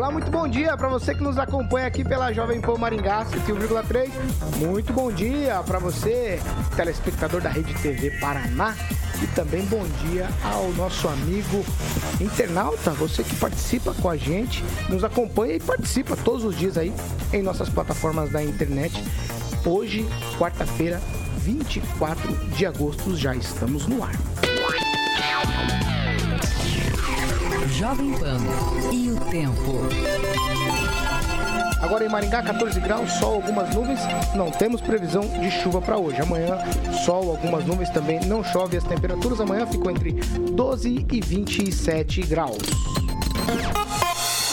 [0.00, 4.08] Olá, muito bom dia para você que nos acompanha aqui pela Jovem Pan Maringá 101,3.
[4.56, 6.40] Muito bom dia para você,
[6.74, 8.74] telespectador da Rede TV Paraná.
[9.22, 11.62] E também bom dia ao nosso amigo
[12.18, 16.94] internauta, você que participa com a gente, nos acompanha e participa todos os dias aí
[17.30, 19.04] em nossas plataformas da internet.
[19.66, 20.08] Hoje,
[20.38, 20.98] quarta-feira,
[21.40, 24.14] 24 de agosto, já estamos no ar.
[27.80, 28.36] Jovem Pan
[28.92, 29.80] e o tempo.
[31.80, 34.00] Agora em Maringá, 14 graus, sol, algumas nuvens.
[34.34, 36.20] Não temos previsão de chuva para hoje.
[36.20, 36.58] Amanhã,
[37.06, 38.20] sol, algumas nuvens também.
[38.26, 38.76] Não chove.
[38.76, 42.58] As temperaturas amanhã ficam entre 12 e 27 graus.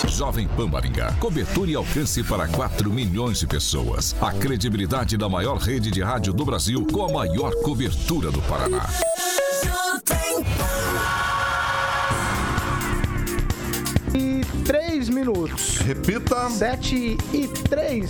[0.07, 1.11] Jovem Pan Maringá.
[1.19, 4.15] Cobertura e alcance para 4 milhões de pessoas.
[4.21, 8.87] A credibilidade da maior rede de rádio do Brasil com a maior cobertura do Paraná.
[10.39, 10.56] E
[14.67, 15.77] 3 minutos.
[15.77, 16.49] Repita.
[16.49, 18.09] 7 e 3.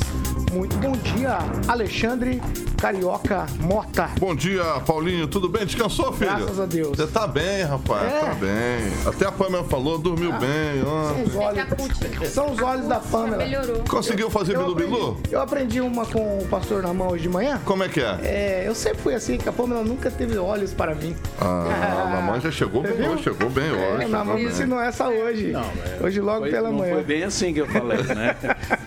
[0.58, 2.42] Muito bom dia, Alexandre
[2.80, 4.10] Carioca Mota.
[4.20, 5.28] Bom dia, Paulinho.
[5.28, 5.66] Tudo bem?
[5.66, 6.36] Descansou, filho?
[6.36, 6.98] Graças a Deus.
[6.98, 8.12] Você tá bem, rapaz.
[8.12, 8.20] É.
[8.20, 8.94] Tá bem.
[9.06, 10.84] Até a Pamela falou, dormiu bem.
[10.86, 11.10] ó.
[11.10, 13.38] São os olhos, são os olhos da Pamela.
[13.38, 13.84] Melhorou.
[13.90, 15.18] Conseguiu fazer Eu bilu aprendi, bilu?
[15.32, 17.60] eu aprendi uma com o pastor na mão hoje de manhã.
[17.66, 18.20] Como é que é?
[18.24, 21.16] É, eu sempre fui assim, que a Pamela nunca teve olhos para mim.
[21.40, 23.12] Ah, a mamãe já chegou bem Viu?
[23.12, 23.82] hoje, chegou bem hoje.
[24.04, 24.52] É, na chegou mão me bem.
[24.52, 25.54] ensinou essa hoje.
[26.02, 26.94] hoje logo Foi- pela não manhã.
[26.96, 28.36] foi bem assim que eu falei, né?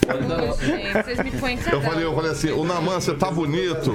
[0.61, 3.93] Gente, vocês me põem em Eu falei, eu falei assim, o Naman, você tá bonito.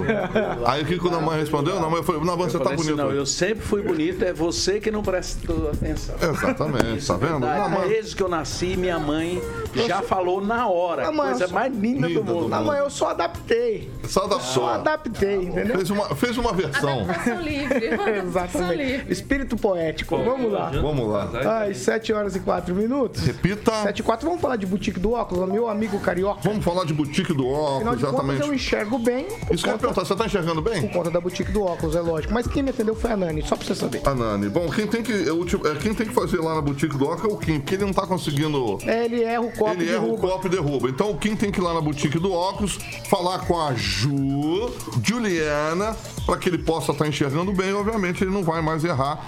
[0.65, 1.75] Aí o que, que o Naman respondeu?
[1.75, 2.95] O Naman falou, o Naman, você tá assim, bonito.
[2.97, 6.15] não, eu sempre fui bonito, é você que não prestou atenção.
[6.21, 7.39] Exatamente, tá vendo?
[7.39, 9.41] Naman, Desde que eu nasci, minha mãe
[9.87, 11.07] já falou na hora.
[11.07, 12.49] Ah, mas coisa eu sou- mais linda do do mundo.
[12.49, 13.91] Não, mas eu só adaptei.
[14.03, 14.69] só Só adaptou.
[14.69, 15.75] adaptei, entendeu?
[15.77, 17.01] Fez uma, fez uma versão.
[17.01, 17.87] Adaptação livre.
[17.87, 18.83] Adaptação Exatamente.
[18.83, 19.13] livre.
[19.13, 20.17] Espírito poético.
[20.17, 20.69] Vamos lá.
[20.69, 21.29] Vamos lá.
[21.61, 23.21] Ai, 7 horas e 4 minutos.
[23.23, 23.71] Repita.
[23.83, 26.41] 7 e 4, vamos falar de boutique do óculos, meu amigo carioca.
[26.43, 28.55] Vamos falar de boutique do Afinal óculos, de contas, eu exatamente.
[28.55, 30.81] enxergo bem Isso que eu ia perguntar, você tá enxergando bem?
[30.81, 32.33] por conta da boutique do óculos, é lógico.
[32.33, 34.01] Mas quem me atendeu foi a Nani, só pra você saber.
[34.05, 34.49] A Nani.
[34.49, 37.05] Bom, quem tem que, o tipo- é, quem tem que fazer lá na boutique do
[37.07, 38.77] óculos é o Kim, porque ele não tá conseguindo.
[38.85, 40.89] É, ele erra o copo Ele erra o copo e derruba.
[40.89, 42.77] Então o Kim tem que ir lá na boutique do óculos,
[43.09, 44.71] falar com a Ju,
[45.03, 45.95] Juliana,
[46.25, 47.73] para que ele possa estar enxergando bem.
[47.73, 49.27] Obviamente ele não vai mais errar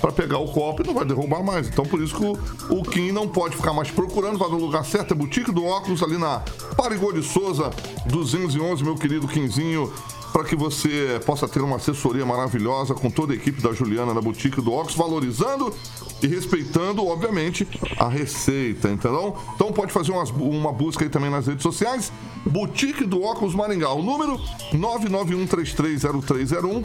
[0.00, 1.68] para pegar o copo e não vai derrubar mais.
[1.68, 4.84] Então por isso que o, o Kim não pode ficar mais procurando, vai no lugar
[4.84, 5.12] certo.
[5.12, 6.42] É boutique do óculos ali na
[6.76, 7.70] Parigô de Souza
[8.06, 9.92] 211, meu querido Quinzinho.
[10.32, 14.20] Para que você possa ter uma assessoria maravilhosa com toda a equipe da Juliana na
[14.22, 15.74] Boutique do Óculos, valorizando
[16.22, 17.66] e respeitando, obviamente,
[17.98, 19.36] a receita, entendeu?
[19.54, 22.10] Então pode fazer umas- uma busca aí também nas redes sociais.
[22.46, 23.90] Boutique do Óculos Maringá.
[23.92, 24.40] O número
[24.72, 26.80] 991330301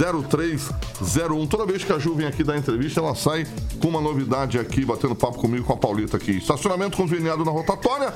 [0.00, 1.46] 44991330301.
[1.48, 3.46] Toda vez que a Ju vem aqui dar entrevista, ela sai
[3.80, 6.32] com uma novidade aqui, batendo papo comigo com a Paulita aqui.
[6.32, 8.12] Estacionamento conveniado na rotatória.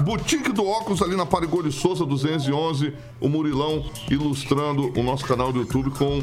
[0.00, 2.92] Boutique do Óculos ali na Parigô de Souza 211.
[3.20, 6.22] O Murilão ilustrando o nosso canal do YouTube com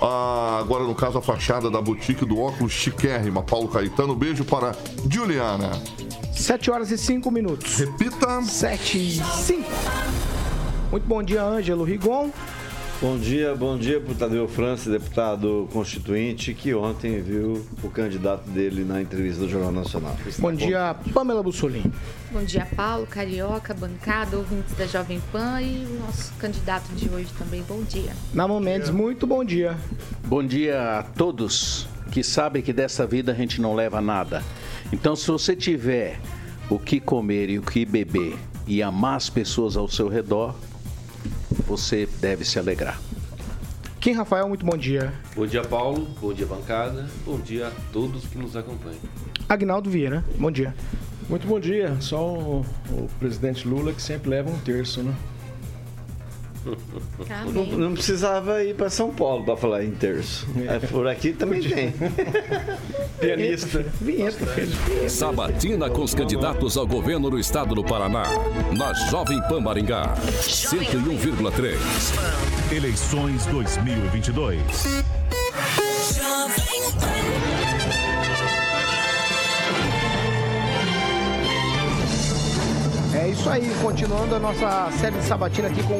[0.00, 3.42] a- agora no caso a fachada da Boutique do Óculos chiquérrima.
[3.42, 4.74] Paulo Caetano, beijo para
[5.10, 5.70] Juliana.
[6.32, 7.76] 7 horas e 5 minutos.
[7.76, 8.42] Repita.
[8.42, 9.70] 7 e 5.
[10.90, 12.30] Muito bom dia, Ângelo Rigon.
[13.00, 18.84] Bom dia, bom dia pro Tadeu França, deputado constituinte, que ontem viu o candidato dele
[18.84, 20.16] na entrevista do Jornal Nacional.
[20.38, 21.92] Bom dia, Pamela Bussolini.
[22.30, 27.28] Bom dia, Paulo, Carioca, bancada, ouvintes da Jovem Pan e o nosso candidato de hoje
[27.36, 27.62] também.
[27.68, 28.12] Bom dia.
[28.32, 29.76] Naman Mendes, muito bom dia.
[30.26, 34.42] Bom dia a todos que sabem que dessa vida a gente não leva nada.
[34.92, 36.20] Então, se você tiver
[36.70, 38.36] o que comer e o que beber
[38.66, 40.54] e amar as pessoas ao seu redor,
[41.66, 43.00] você deve se alegrar.
[44.00, 45.12] Kim Rafael, muito bom dia.
[45.34, 46.06] Bom dia, Paulo.
[46.20, 47.08] Bom dia, bancada.
[47.24, 48.98] Bom dia a todos que nos acompanham.
[49.48, 50.74] Agnaldo Vieira, bom dia.
[51.28, 51.96] Muito bom dia.
[52.00, 55.14] Só o, o presidente Lula que sempre leva um terço, né?
[57.52, 60.46] Não, não precisava ir para São Paulo para falar em terço.
[60.66, 61.92] É, por aqui também tem.
[63.20, 63.84] Pianista.
[64.00, 65.10] Vinheta, filho.
[65.10, 68.24] Sabatina com os candidatos ao governo do estado do Paraná.
[68.76, 70.14] Na Jovem Pan Maringá.
[70.16, 71.76] 101,3.
[72.72, 75.04] Eleições 2022.
[83.24, 85.98] É isso aí, continuando a nossa série de sabatina aqui com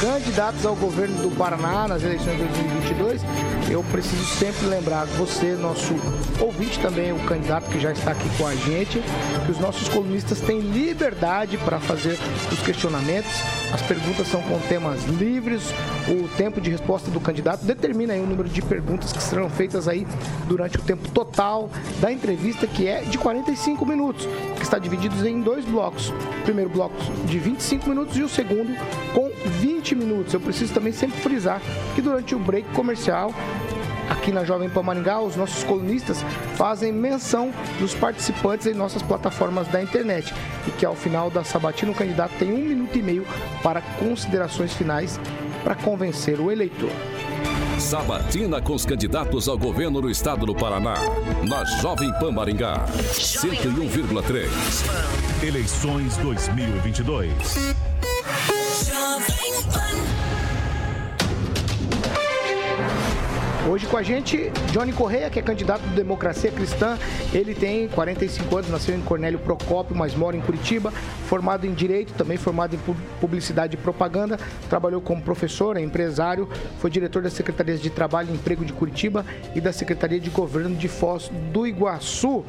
[0.00, 3.22] candidatos ao governo do Paraná nas eleições de 2022.
[3.70, 5.94] Eu preciso sempre lembrar você, nosso
[6.40, 9.00] ouvinte também, o candidato que já está aqui com a gente,
[9.46, 12.18] que os nossos colunistas têm liberdade para fazer
[12.50, 13.30] os questionamentos.
[13.74, 15.74] As perguntas são com temas livres.
[16.06, 20.06] O tempo de resposta do candidato determina o número de perguntas que serão feitas aí
[20.46, 21.68] durante o tempo total
[22.00, 26.10] da entrevista, que é de 45 minutos, que está dividido em dois blocos.
[26.10, 26.94] O primeiro bloco
[27.26, 28.72] de 25 minutos e o segundo
[29.12, 29.28] com
[29.58, 30.32] 20 minutos.
[30.32, 31.60] Eu preciso também sempre frisar
[31.96, 33.34] que durante o break comercial
[34.08, 36.22] aqui na Jovem Pan Maringá, os nossos colunistas
[36.56, 40.34] fazem menção dos participantes em nossas plataformas da internet
[40.66, 43.26] e que ao final da sabatina o candidato tem um minuto e meio
[43.62, 45.18] para considerações finais
[45.62, 46.90] para convencer o eleitor.
[47.78, 50.94] Sabatina com os candidatos ao governo do estado do Paraná.
[51.46, 52.86] Na Jovem Pan Maringá.
[52.88, 54.48] 101,3.
[55.42, 57.74] Eleições 2022.
[63.66, 66.98] Hoje com a gente, Johnny Correia, que é candidato do Democracia Cristã.
[67.32, 70.90] Ele tem 45 anos, nasceu em Cornélio Procópio, mas mora em Curitiba.
[70.90, 72.78] Formado em Direito, também formado em
[73.18, 74.38] Publicidade e Propaganda.
[74.68, 76.46] Trabalhou como professor, é empresário.
[76.78, 79.24] Foi diretor da Secretaria de Trabalho e Emprego de Curitiba
[79.54, 82.44] e da Secretaria de Governo de Foz do Iguaçu.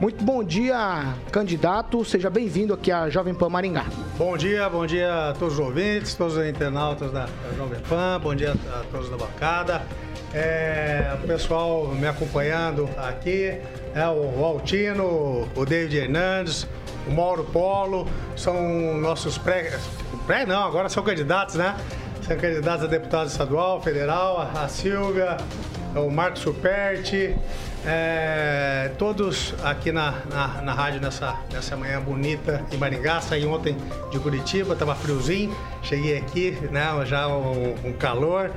[0.00, 2.04] Muito bom dia, candidato.
[2.04, 3.86] Seja bem-vindo aqui à Jovem Pan Maringá.
[4.18, 7.26] Bom dia, bom dia a todos os ouvintes, todos os internautas da,
[7.56, 9.82] Jovem Pan, bom dia a todos da bancada.
[10.32, 13.58] É, o pessoal me acompanhando aqui,
[13.94, 16.68] é, o Altino, o David Hernandes,
[17.06, 18.06] o Mauro Polo,
[18.36, 19.76] são nossos pré.
[20.26, 21.76] Pré não, agora são candidatos, né?
[22.22, 25.36] São candidatos a deputado estadual, federal, a, a Silvia,
[25.96, 27.34] o Marcos Superti,
[27.86, 33.20] é, todos aqui na, na, na, rádio nessa, nessa manhã bonita em Maringá.
[33.20, 33.76] Saí ontem
[34.10, 35.56] de Curitiba, tava friozinho.
[35.82, 36.86] Cheguei aqui, né?
[37.06, 38.50] Já um, um calor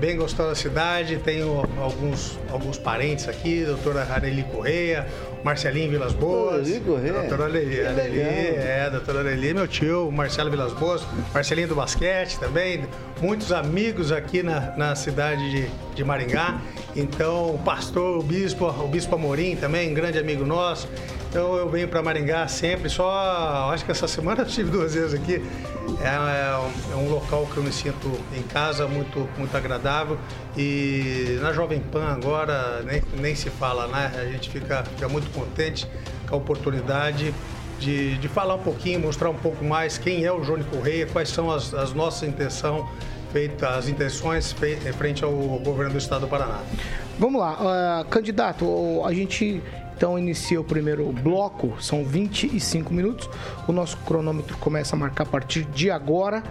[0.00, 5.06] bem gostosa cidade, tenho alguns, alguns parentes aqui, doutora Areli Correia,
[5.44, 6.66] Marcelinho Vilas Boas.
[6.66, 7.12] Areli Correia?
[7.12, 12.86] Doutora Areli, Areli é, doutora Areli, meu tio, Marcelo Vilas Boas, Marcelinho do basquete também,
[13.20, 16.60] muitos amigos aqui na, na cidade de, de Maringá.
[16.96, 20.88] Então, o pastor, o bispo, o bispo Amorim também, grande amigo nosso.
[21.30, 25.14] Então eu venho para Maringá sempre, só acho que essa semana eu estive duas vezes
[25.14, 25.40] aqui.
[26.02, 30.18] É, é, é, um local que eu me sinto em casa, muito, muito agradável.
[30.56, 34.10] E na Jovem Pan agora nem, nem se fala, né?
[34.18, 35.86] A gente fica, fica muito contente
[36.28, 37.32] com a oportunidade
[37.80, 41.30] de, de falar um pouquinho, mostrar um pouco mais quem é o Johnny Correia, quais
[41.30, 42.84] são as, as nossas intenções
[43.32, 46.60] feitas, as intenções feitas frente ao governo do estado do Paraná.
[47.18, 49.62] Vamos lá, uh, candidato, a gente
[49.96, 53.28] então inicia o primeiro bloco, são 25 minutos.
[53.68, 56.42] O nosso cronômetro começa a marcar a partir de agora.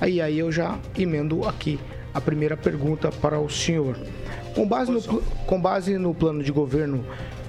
[0.00, 1.78] Aí aí eu já emendo aqui
[2.12, 3.96] a primeira pergunta para o senhor.
[4.56, 5.00] Com base no,
[5.46, 7.04] com base no plano de governo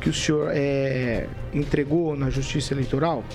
[0.07, 3.25] que o senhor é, entregou na Justiça Eleitoral,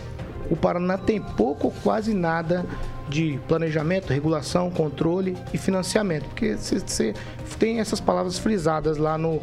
[0.51, 2.65] o Paraná tem pouco ou quase nada
[3.11, 7.13] de planejamento, regulação, controle e financiamento, porque você
[7.59, 9.43] tem essas palavras frisadas lá no,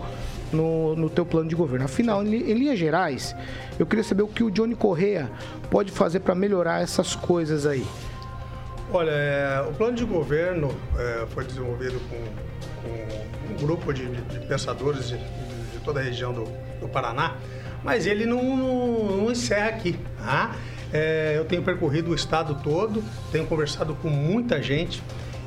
[0.51, 1.85] no, no teu plano de governo.
[1.85, 3.35] Afinal, em, em linhas gerais,
[3.77, 5.30] eu queria saber o que o Johnny Correa
[5.69, 7.85] pode fazer para melhorar essas coisas aí.
[8.92, 12.18] Olha, é, o plano de governo é, foi desenvolvido com,
[12.81, 16.45] com, um grupo de, de pensadores de, de, toda a região do,
[16.80, 17.36] do Paraná,
[17.83, 19.98] mas ele não, não, não encerra aqui.
[20.18, 20.56] Tá?
[20.92, 25.02] É, eu tenho percorrido o estado todo, tenho conversado com muita gente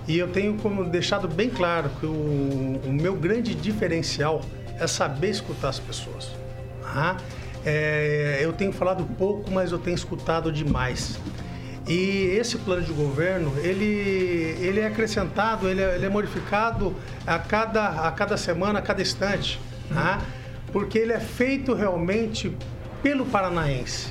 [0.07, 0.57] e eu tenho
[0.91, 4.43] deixado bem claro que o, o meu grande diferencial
[4.79, 6.31] é saber escutar as pessoas.
[6.83, 7.17] Tá?
[7.65, 11.19] É, eu tenho falado pouco, mas eu tenho escutado demais.
[11.89, 16.95] E esse plano de governo, ele, ele é acrescentado, ele é, ele é modificado
[17.27, 19.61] a cada, a cada semana, a cada instante,
[19.93, 20.21] tá?
[20.73, 22.57] Porque ele é feito realmente
[23.03, 24.09] pelo paranaense.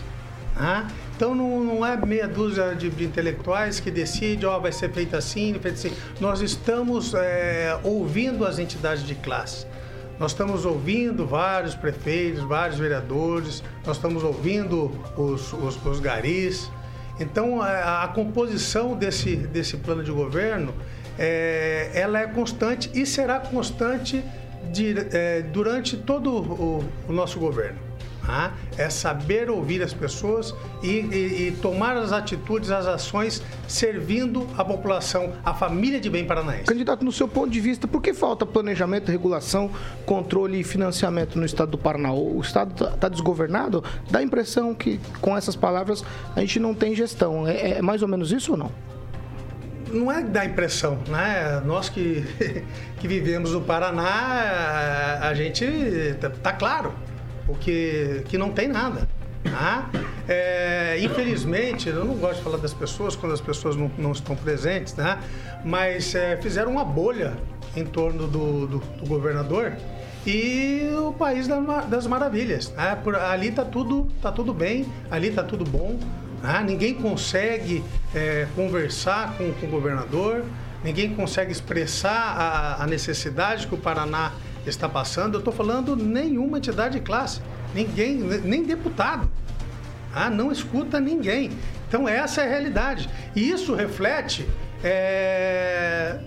[0.55, 0.87] Tá?
[1.15, 5.15] Então não, não, é meia dúzia de, de intelectuais que decide, ó, vai ser feito
[5.15, 5.93] assim, feito assim.
[6.19, 9.65] Nós estamos é, ouvindo as entidades de classe.
[10.19, 16.69] Nós estamos ouvindo vários prefeitos, vários vereadores, nós estamos ouvindo os, os, os garis.
[17.19, 20.73] Então, a, a, composição desse, desse plano de governo,
[21.17, 24.23] é, ela é constante e será constante
[25.13, 27.77] é, durante todo o, o, nosso governo.
[28.25, 28.53] tá?
[28.77, 34.63] é saber ouvir as pessoas e, e- e tomar as atitudes, as ações servindo a
[34.63, 36.65] população, a família de bem paranaense.
[36.65, 39.71] Candidato, no seu ponto de vista, por que falta planejamento, regulação,
[40.05, 42.13] controle e financiamento no estado do Paraná?
[42.13, 43.83] O estado está desgovernado?
[44.09, 46.03] Dá a impressão que, com essas palavras,
[46.35, 47.47] a gente não tem gestão.
[47.47, 48.71] É, é mais ou menos isso ou não?
[49.91, 51.61] Não é da impressão, né?
[51.65, 52.25] Nós que,
[52.99, 55.65] que vivemos no Paraná, a, gente
[56.19, 56.93] tá, tá claro
[57.47, 59.07] o que, que não tem nada.
[59.43, 59.89] Tá?
[60.27, 64.35] É, infelizmente, eu não gosto de falar das pessoas quando as pessoas não, não estão
[64.35, 65.19] presentes, né?
[65.63, 67.33] mas é, fizeram uma bolha
[67.75, 69.73] em torno do, do, do governador
[70.25, 71.47] e o país
[71.89, 72.71] das maravilhas.
[72.71, 72.97] né?
[73.03, 75.97] Por, ali está tudo, tá tudo bem, ali está tudo bom.
[76.41, 76.63] Né?
[76.65, 77.83] Ninguém consegue
[78.13, 80.43] é, conversar com, com o governador,
[80.83, 82.11] ninguém consegue expressar
[82.79, 84.31] a, a necessidade que o Paraná
[84.65, 85.35] está passando.
[85.35, 87.41] Eu estou falando nenhuma entidade de classe,
[87.73, 89.29] ninguém, nem deputado.
[90.13, 91.51] Ah, não escuta ninguém.
[91.87, 93.09] Então essa é a realidade.
[93.35, 94.47] E isso reflete.
[94.83, 96.19] é,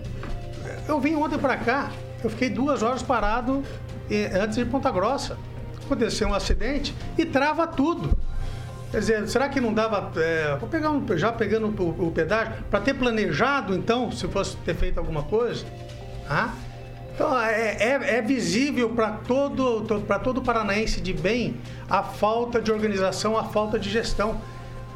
[0.87, 1.91] Eu vim ontem para cá,
[2.23, 3.63] eu fiquei duas horas parado
[4.09, 5.37] eh, antes de Ponta Grossa.
[5.83, 8.17] Aconteceu um acidente e trava tudo.
[8.91, 10.11] Quer dizer, será que não dava.
[10.21, 14.55] é, vou pegar um, já pegando o, o pedágio, para ter planejado então, se fosse
[14.57, 15.65] ter feito alguma coisa?
[16.29, 16.53] Ah?
[17.13, 21.55] Então, é, é- é visível para todo, para todo paranaense de bem
[21.89, 24.39] a falta de organização, a falta de gestão.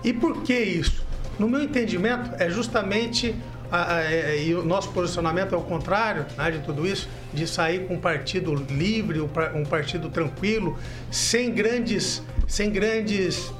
[0.03, 1.03] E por que isso?
[1.37, 3.35] No meu entendimento, é justamente.
[3.71, 7.45] a- a- é- e o nosso posicionamento é o contrário né, de tudo isso, de
[7.45, 10.75] sair com um partido livre, um partido tranquilo,
[11.11, 13.53] sem grandes, sem grandes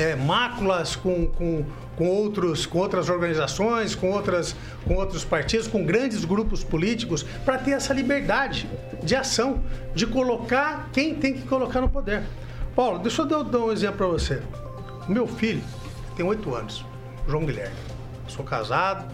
[0.00, 1.64] é, máculas com, com,
[1.96, 7.58] com, outros, com outras organizações, com, outras, com outros partidos, com grandes grupos políticos, para
[7.58, 8.68] ter essa liberdade
[9.02, 9.62] de ação,
[9.94, 12.22] de colocar quem tem que colocar no poder.
[12.74, 14.40] Paulo, deixa eu dar, um exemplo para você.
[15.08, 15.62] Meu filho
[16.16, 16.84] tem oito anos,
[17.28, 17.74] João Guilherme.
[18.28, 19.12] Sou casado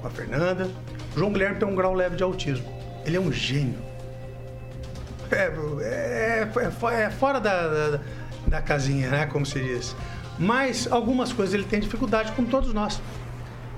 [0.00, 0.68] com a Fernanda.
[1.16, 2.66] João Guilherme tem um grau leve de autismo.
[3.04, 3.78] Ele é um gênio.
[5.30, 5.50] É,
[5.82, 8.00] é- é fo- é fora da, da,
[8.52, 9.26] da casinha, né?
[9.26, 9.96] Como se diz.
[10.38, 13.00] Mas algumas coisas ele tem dificuldade, como todos nós.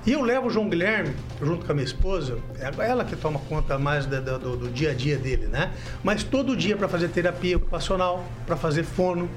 [0.07, 3.39] E eu levo o João Guilherme, junto com a minha esposa, é ela que toma
[3.49, 5.73] conta mais da- do, do dia a dia dele, né?
[6.03, 9.31] Mas todo dia para fazer terapia ocupacional, para fazer fono,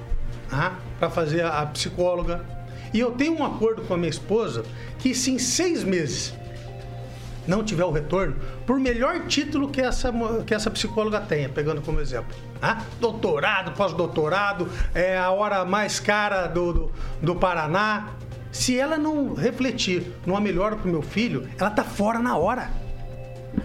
[0.99, 2.43] para fazer a, a psicóloga.
[2.93, 4.63] E eu tenho um acordo com a minha esposa
[4.99, 6.33] que se em seis meses
[7.47, 8.35] não tiver o retorno,
[8.65, 10.11] por melhor título que essa,
[10.45, 12.35] que essa psicóloga tenha, pegando como exemplo.
[12.59, 12.83] tá?
[12.99, 18.09] Doutorado, pós-doutorado, é a hora mais cara do, do, do Paraná.
[18.51, 22.69] Se ela não refletir numa melhora para o meu filho, ela tá fora na hora.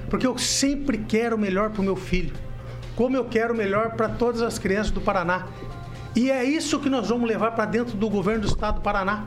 [0.09, 2.35] Porque eu sempre quero o melhor para o meu filho.
[2.95, 5.47] Como eu quero o melhor para todas as crianças do Paraná.
[6.15, 9.27] E é isso que nós vamos levar para dentro do governo do estado do Paraná.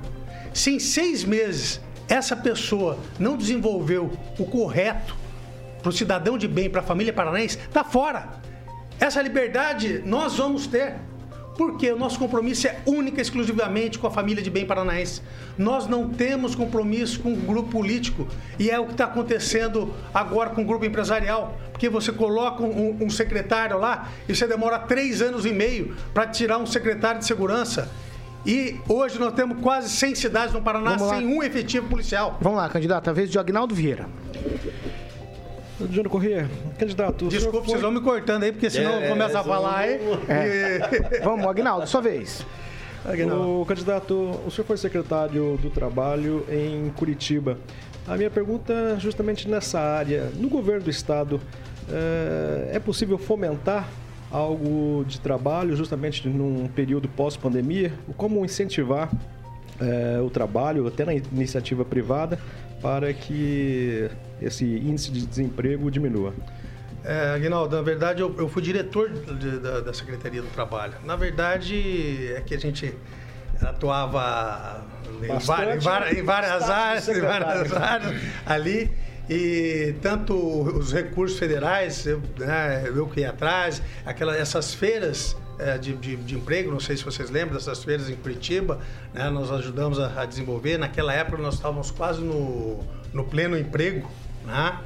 [0.53, 5.15] Se em seis meses essa pessoa não desenvolveu o correto
[5.81, 8.29] para o cidadão de bem, para a família paranaense, tá fora.
[8.99, 10.95] Essa liberdade nós vamos ter.
[11.57, 15.21] Porque o nosso compromisso é única e exclusivamente com a família de bem paranaense.
[15.57, 18.27] Nós não temos compromisso com o grupo político.
[18.59, 21.57] E é o que está acontecendo agora com o grupo empresarial.
[21.71, 26.27] Porque você coloca um, um secretário lá e você demora três anos e meio para
[26.27, 27.89] tirar um secretário de segurança.
[28.45, 32.37] E hoje nós temos quase 100 cidades no Paraná sem um efetivo policial.
[32.39, 34.07] Vamos lá, candidato, a vez de Agnaldo Vieira.
[35.79, 36.49] Júnior Corrêa,
[36.79, 37.27] candidato.
[37.27, 39.99] Desculpa, foi- vocês vão me cortando aí, porque senão É, começa a vamos- falar aí.
[40.29, 41.19] É.
[41.23, 42.45] Vamos, Agnaldo, sua vez.
[43.05, 44.13] O candidato,
[44.47, 47.57] o senhor foi secretário do Trabalho em Curitiba.
[48.07, 50.29] A minha pergunta é justamente nessa área.
[50.35, 51.41] No governo do estado,
[51.91, 53.87] eh, é possível fomentar
[54.31, 57.91] algo de trabalho justamente num período pós-pandemia?
[58.17, 59.09] Como incentivar
[59.79, 62.39] eh, o trabalho, até na iniciativa privada,
[62.81, 64.09] para que
[64.41, 66.33] esse índice de desemprego diminua?
[67.03, 70.93] É, Aguinaldo, na verdade eu, eu fui diretor de- da, da Secretaria do Trabalho.
[71.05, 72.93] Na verdade é que a gente
[73.61, 74.83] atuava
[75.23, 75.75] em, Bastante.
[75.77, 78.91] em va- em várias áreas, em várias áreas ali.
[79.29, 85.77] E tanto os recursos federais, eu, né, eu que ia atrás, aquela, essas feiras é,
[85.77, 88.79] de, de- de emprego, não sei se vocês lembram dessas feiras em Curitiba,
[89.13, 90.77] né, nós ajudamos a, a desenvolver.
[90.77, 92.79] Naquela época nós estávamos quase no,
[93.13, 94.09] no pleno emprego,
[94.45, 94.79] né?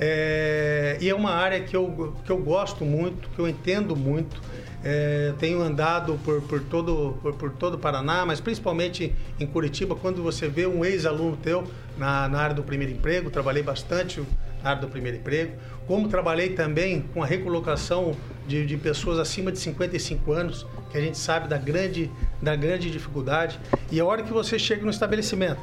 [0.00, 4.40] É, e é uma área que eu, que eu gosto muito, que eu entendo muito.
[4.84, 9.94] É, tenho andado por, por, todo, por, por todo o Paraná, mas principalmente em Curitiba,
[9.94, 11.64] quando você vê um ex-aluno teu
[11.96, 14.20] na, na área do primeiro emprego, trabalhei bastante
[14.62, 19.52] na área do primeiro emprego, como trabalhei também com a recolocação de, de pessoas acima
[19.52, 22.10] de 55 anos, que a gente sabe da grande,
[22.40, 23.58] da grande dificuldade.
[23.90, 25.62] E a hora que você chega no estabelecimento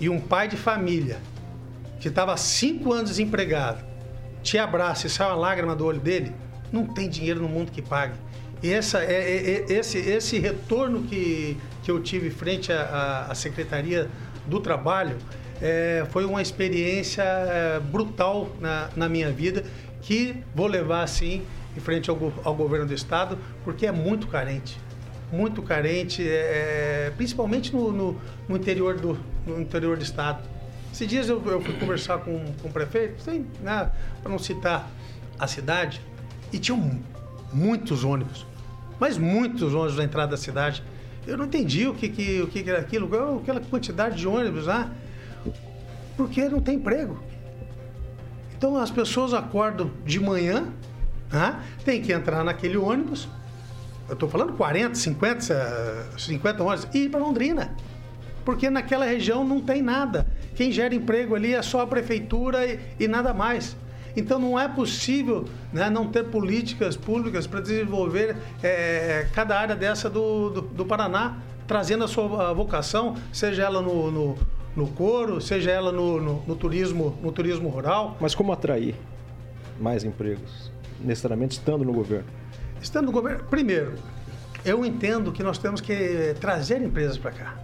[0.00, 1.18] e um pai de família
[2.00, 3.84] que estava há cinco anos desempregado
[4.42, 6.32] te abraça e sai uma lágrima do olho dele,
[6.70, 8.14] não tem dinheiro no mundo que pague.
[8.62, 14.08] E essa, é, é, é, esse, esse retorno que, que eu tive frente à, Secretaria
[14.46, 15.16] do Trabalho
[15.60, 19.64] é, foi uma experiência é, brutal na, na minha vida
[20.02, 21.42] que vou levar assim
[21.76, 24.78] em frente ao, ao governo do estado, porque é muito carente.
[25.30, 30.48] Muito carente, é, principalmente no, no, no, interior do, no interior do estado.
[30.92, 33.22] Esses dias eu, eu fui conversar com, com o prefeito,
[33.60, 33.90] né,
[34.22, 34.88] para não citar
[35.38, 36.00] a cidade,
[36.52, 36.98] e tinham
[37.52, 38.46] muitos ônibus,
[38.98, 40.82] mas muitos ônibus na entrada da cidade.
[41.26, 43.10] Eu não entendi o que, que, o que era aquilo,
[43.40, 44.90] aquela quantidade de ônibus lá,
[46.16, 47.18] porque não tem emprego.
[48.56, 50.72] Então as pessoas acordam de manhã,
[51.30, 53.28] né, tem que entrar naquele ônibus,
[54.08, 57.74] eu estou falando 40, 50, 50 ônibus, e ir para Londrina.
[58.44, 60.26] Porque naquela região não tem nada.
[60.54, 63.76] Quem gera emprego ali é só a prefeitura e, e nada mais.
[64.16, 70.08] Então não é possível né, não ter políticas públicas para desenvolver é, cada área dessa
[70.08, 74.38] do, do, do, Paraná, trazendo a sua vocação, seja ela no, no,
[74.74, 78.16] no couro, seja ela no, no, no, turismo, no turismo rural.
[78.18, 78.94] Mas como atrair
[79.78, 82.28] mais empregos, necessariamente estando no governo?
[82.80, 83.94] Estando no governo, primeiro,
[84.64, 87.54] eu entendo que nós temos que trazer empresas para cá.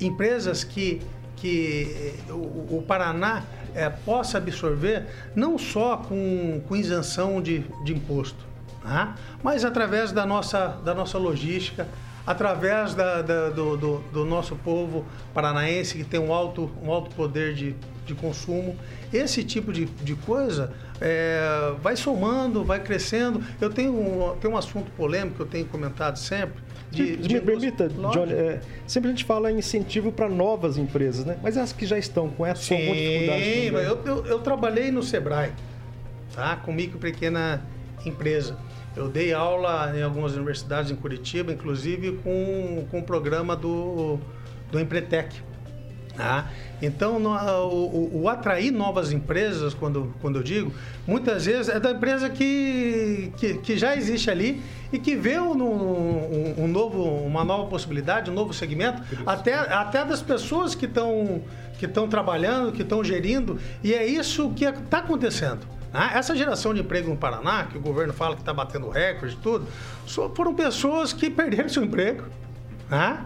[0.00, 1.02] Empresas que,
[1.36, 8.44] que o, o Paraná é, possa absorver não só com, com isenção de, de imposto,
[8.84, 9.14] né?
[9.42, 11.86] mas através da nossa, da nossa logística,
[12.26, 17.14] através da, da, do, do, do, nosso povo paranaense que tem um alto, um alto
[17.14, 17.74] poder de,
[18.06, 18.76] de consumo.
[19.12, 23.42] Esse tipo de, de coisa é, vai somando, vai crescendo.
[23.60, 26.61] Eu tenho um, tenho um assunto polêmico que eu tenho comentado sempre,
[26.92, 31.24] de, de, me permita, Johnny, é, sempre a gente fala em incentivo para novas empresas,
[31.24, 31.38] né?
[31.42, 33.84] Mas as que já estão com essa Sim, com dificuldade também.
[33.84, 35.52] Eu, eu, eu trabalhei no Sebrae,
[36.34, 36.56] tá?
[36.56, 37.62] Com micro e pequena
[38.04, 38.56] empresa.
[38.94, 44.18] Eu dei aula em algumas universidades em Curitiba, inclusive com, com o programa do,
[44.70, 45.40] do Empretec.
[46.16, 46.50] Tá?
[46.82, 47.30] Então, no,
[47.68, 50.72] o, o, atrair novas empresas, quando, quando eu digo,
[51.06, 54.60] muitas vezes é da empresa que, que, que já existe ali
[54.92, 60.04] e que vê um, um, um, novo, uma nova possibilidade, um novo segmento, até, até
[60.04, 61.42] das pessoas que estão
[61.78, 65.66] que trabalhando, que estão gerindo, e é isso que está acontecendo.
[65.92, 66.12] Né?
[66.14, 69.38] Essa geração de emprego no Paraná, que o governo fala que está batendo recorde e
[69.38, 69.66] tudo,
[70.34, 72.24] foram pessoas que perderam seu emprego.
[72.88, 73.24] Né?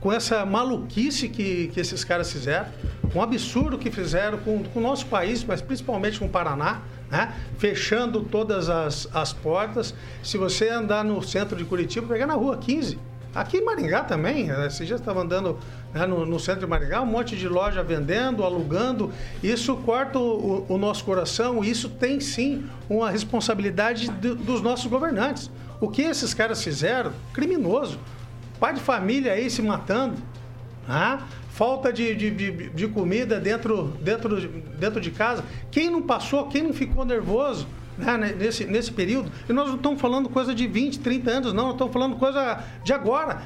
[0.00, 2.66] Com essa maluquice que, que esses caras fizeram,
[3.14, 7.34] um absurdo que fizeram com, com o nosso país, mas principalmente com o Paraná, né?
[7.58, 9.94] fechando todas as, as portas.
[10.22, 12.98] Se você andar no centro de Curitiba, pegar na rua 15,
[13.34, 14.66] aqui em Maringá também, né?
[14.66, 15.58] esses dias estava andando
[15.92, 19.10] né, no, no, centro de Maringá, um monte de loja vendendo, alugando,
[19.42, 25.50] isso corta o, o nosso coração, isso tem sim uma responsabilidade de, dos nossos governantes.
[25.80, 27.98] O que esses caras fizeram, criminoso
[28.58, 30.16] pai de família aí se matando,
[30.86, 31.20] né?
[31.50, 34.40] falta de, de, de, de, comida dentro, dentro,
[34.78, 35.44] dentro de casa.
[35.70, 37.66] Quem não passou, quem não ficou nervoso
[37.96, 38.16] né?
[38.38, 39.30] nesse, nesse período?
[39.48, 42.62] E nós não estamos falando coisa de 20, 30 anos, não, nós estamos falando coisa
[42.84, 43.42] de agora.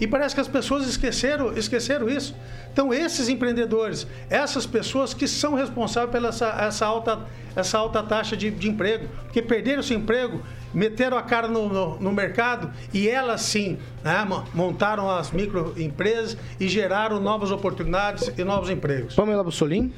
[0.00, 2.34] E parece que as pessoas esqueceram, esqueceram isso.
[2.72, 7.20] Então, esses empreendedores, essas pessoas que são responsáveis pela essa, essa alta,
[7.54, 12.00] essa alta taxa de, de emprego, porque perderam seu emprego, meteram a cara no, no,
[12.00, 18.70] no mercado e elas sim né, montaram as microempresas e geraram novas oportunidades e novos
[18.70, 19.14] empregos.
[19.14, 19.92] Pamela Bussolim.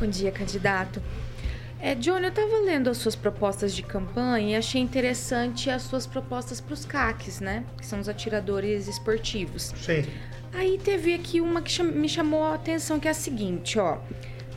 [0.00, 1.02] Bom dia, candidato.
[1.84, 6.06] É, John, eu estava lendo as suas propostas de campanha e achei interessante as suas
[6.06, 7.64] propostas para os CACs, né?
[7.76, 9.72] Que são os atiradores esportivos.
[9.76, 10.04] Sim.
[10.52, 13.98] Aí teve aqui uma que me chamou a atenção, que é a seguinte, ó.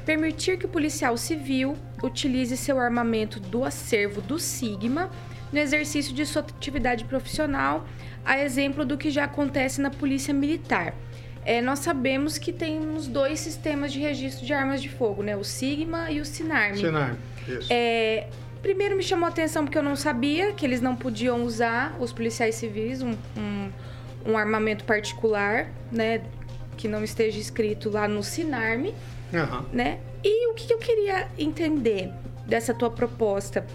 [0.06, 5.10] Permitir que o policial civil utilize seu armamento do acervo do Sigma
[5.56, 7.88] no exercício de sua atividade profissional,
[8.26, 10.94] a exemplo do que já acontece na Polícia Militar.
[11.46, 15.38] É, nós sabemos que temos dois sistemas de registro de armas de fogo, né?
[15.38, 16.78] O Sigma e o Sinarme.
[16.78, 17.68] Sinarme, isso.
[17.72, 18.28] É,
[18.62, 22.12] primeiro me chamou a atenção porque eu não sabia que eles não podiam usar, os
[22.12, 23.72] policiais civis, um, um,
[24.26, 26.22] um armamento particular, né?
[26.76, 28.94] Que não esteja escrito lá no Sinarme,
[29.32, 29.66] uhum.
[29.72, 30.00] né?
[30.22, 32.12] E o que eu queria entender
[32.46, 33.66] dessa tua proposta?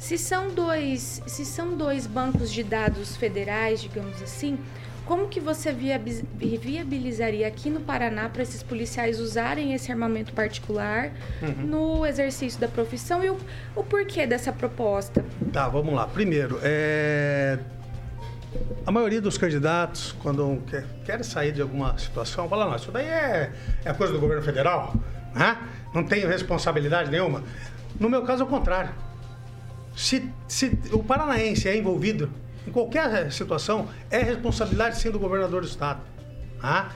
[0.00, 4.58] Se são dois, se são dois bancos de dados federais, digamos assim,
[5.04, 11.10] como que você viabi- viabilizaria aqui no Paraná para esses policiais usarem esse armamento particular
[11.42, 11.66] Uhum.
[11.66, 13.36] no exercício da profissão e o,
[13.76, 15.22] o porquê dessa proposta?
[15.52, 16.06] Tá, vamos lá.
[16.06, 17.58] Primeiro, é,
[18.86, 23.04] a maioria dos candidatos, quando quer, querem sair de alguma situação, fala, não, isso daí
[23.06, 23.52] é,
[23.84, 24.94] é coisa do governo federal,
[25.34, 25.58] né?
[25.94, 27.44] não tenho responsabilidade nenhuma.
[27.98, 28.90] No meu caso, é o contrário.
[29.96, 32.30] Se, se o paranaense é envolvido
[32.66, 36.00] em qualquer situação, é responsabilidade sim do governador do estado.
[36.60, 36.90] tá?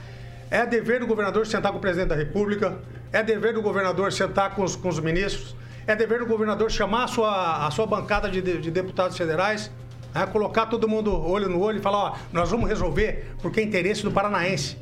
[0.49, 2.77] É dever do governador sentar com o presidente da república,
[3.11, 5.55] é dever do governador sentar com os, com os ministros,
[5.87, 9.71] é dever do governador chamar a sua, a sua bancada de, de- de deputados federais,
[10.13, 10.25] né?
[10.27, 14.03] colocar todo mundo olho no olho e falar, ó, nós vamos resolver porque é interesse
[14.03, 14.77] do paranaense.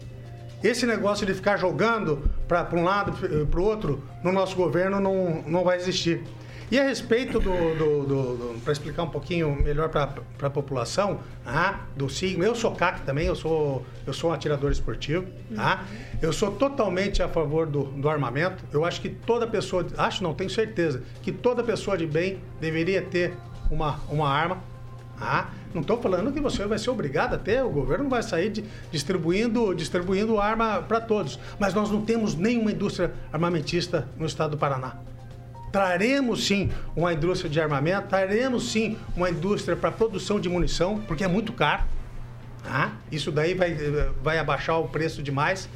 [0.63, 3.13] Esse negócio de ficar jogando para um lado,
[3.47, 6.23] para o outro, no nosso governo não, não vai existir.
[6.73, 8.59] E a respeito do.
[8.63, 10.09] para explicar um pouquinho melhor para
[10.41, 14.71] a população, ah, do Sigma, eu sou CAC também, eu sou, eu sou um atirador
[14.71, 15.27] esportivo.
[15.55, 15.83] Tá?
[16.19, 18.63] Eu sou totalmente a favor do, do armamento.
[18.73, 19.85] Eu acho que toda pessoa.
[19.99, 23.33] Acho não, tenho certeza, que toda pessoa de bem deveria ter
[23.69, 24.57] uma, uma arma.
[25.21, 28.49] Ah, não estou falando que você vai ser obrigado a ter, o governo vai sair
[28.49, 31.39] de- distribuindo, distribuindo arma para todos.
[31.59, 35.12] Mas nós não temos nenhuma indústria armamentista no estado do Paraná.
[35.73, 41.23] Traremos sim uma indústria de armamento, traremos sim uma indústria para produção de munição, porque
[41.23, 41.81] é muito caro.
[42.63, 42.91] tá?
[43.11, 43.75] Isso daí vai,
[44.21, 45.67] vai abaixar o preço demais.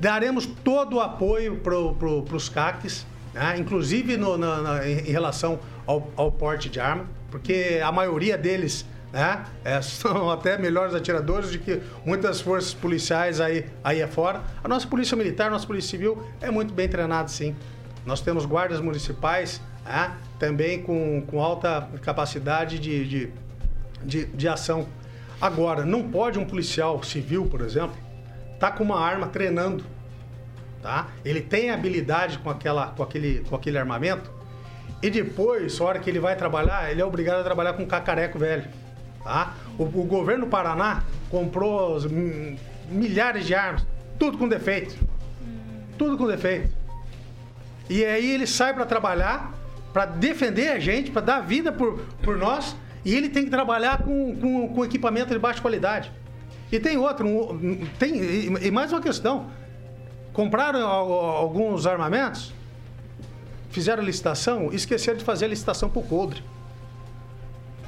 [0.00, 3.56] Daremos todo o apoio para pro, os CACs, né?
[3.58, 8.38] inclusive no- na- na- em em relação ao, ao porte de arma, porque a maioria
[8.38, 14.40] deles né, é, são até melhores atiradores do que muitas forças policiais aí, aí afora.
[14.62, 17.56] A nossa polícia militar, a nossa polícia civil é muito bem treinada, sim.
[18.04, 23.32] Nós temos guardas municipais né, também com, com alta capacidade de, de,
[24.04, 24.86] de, de ação.
[25.40, 27.96] Agora, não pode um policial civil, por exemplo,
[28.54, 29.84] estar com uma arma treinando.
[30.82, 31.08] Tá?
[31.24, 34.30] Ele tem habilidade com, aquela, com, aquele, com aquele armamento
[35.02, 38.38] e depois, a hora que ele vai trabalhar, ele é obrigado a trabalhar com cacareco
[38.38, 38.68] velho.
[39.24, 39.54] Tá?
[39.78, 41.98] O, o governo do Paraná comprou
[42.88, 43.86] milhares de armas,
[44.18, 44.94] tudo com defeito.
[45.96, 46.79] Tudo com defeito.
[47.90, 49.52] E aí ele sai para trabalhar,
[49.92, 53.98] para defender a gente, para dar vida por, por nós, e ele tem que trabalhar
[54.04, 56.12] com, com, com equipamento de baixa qualidade.
[56.70, 59.50] E tem outro, um- tem, e, e mais uma questão.
[60.32, 62.54] Compraram al- alguns armamentos,
[63.70, 66.44] fizeram licitação, e esqueceram de fazer a licitação para o coldre.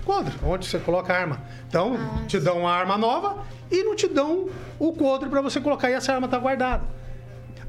[0.05, 1.41] Coldre, onde você coloca a arma.
[1.69, 4.49] Então, te dão uma arma nova e não te dão
[4.81, 6.83] o coldre para você colocar e essa arma está guardada.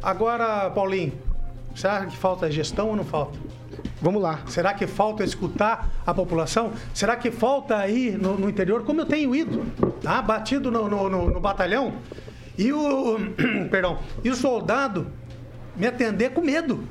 [0.01, 1.13] Agora, Paulinho,
[1.75, 3.37] será que falta gestão ou não falta?
[4.01, 4.41] Vamos lá.
[4.47, 6.71] Será que falta escutar a população?
[6.93, 9.65] Será que falta ir no, no interior, como eu tenho ido,
[10.01, 10.21] tá?
[10.21, 11.93] batido no, no- no- no batalhão,
[12.57, 13.17] e o,
[13.71, 15.07] perdão, e o soldado
[15.75, 16.83] me atender com medo?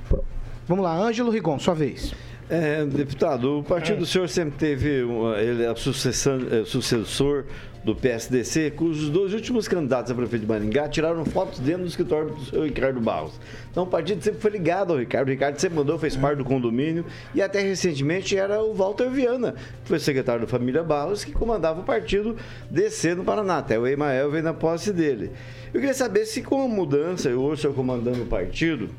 [0.67, 2.15] Vamos lá, Ângelo Rigon, sua vez.
[2.49, 7.45] É, deputado, o partido do senhor sempre teve uma- ele é o sucessão- é, sucessor
[7.85, 12.31] do PSDC, cujos dois últimos candidatos a prefeito de Maringá tiraram fotos dentro do escritório
[12.31, 13.39] do senhor Ricardo Barros.
[13.71, 15.29] Então o partido sempre foi ligado ao Ricardo.
[15.29, 19.55] O Ricardo sempre mandou, fez parte do condomínio e até recentemente era o Walter Viana,
[19.83, 22.37] que foi secretário da família Barros, que comandava o partido
[22.71, 23.59] DC no Paraná.
[23.59, 25.33] Até o Emael veio na posse dele.
[25.75, 28.91] Eu queria saber se com a mudança, e hoje senhor comandando o partido,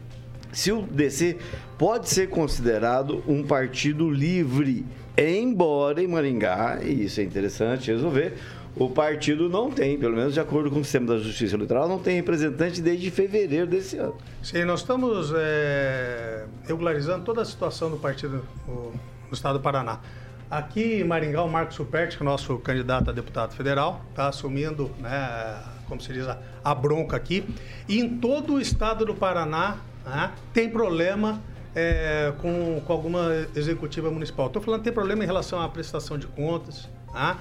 [0.52, 1.38] se o DC
[1.78, 4.86] pode ser considerado um partido livre,
[5.18, 8.34] embora em Maringá, e isso é interessante resolver,
[8.76, 12.00] o partido não tem, pelo menos de acordo com o sistema da Justiça Eleitoral, não
[12.00, 14.16] tem representante desde fevereiro desse ano.
[14.42, 18.94] Sim, nós estamos é, regularizando toda a situação do partido no,
[19.32, 20.00] estado do Paraná.
[20.50, 24.92] Aqui em Maringá, o Marcos Superti, que é nosso candidato a deputado federal, está assumindo,
[25.00, 26.26] né, como se diz,
[26.64, 27.44] a, bronca aqui.
[27.88, 31.42] E em todo o estado do Paraná né, tem problema
[31.76, 34.48] é, com, com alguma executiva municipal.
[34.48, 37.40] Estou falando tem problema em relação à prestação de contas, tá?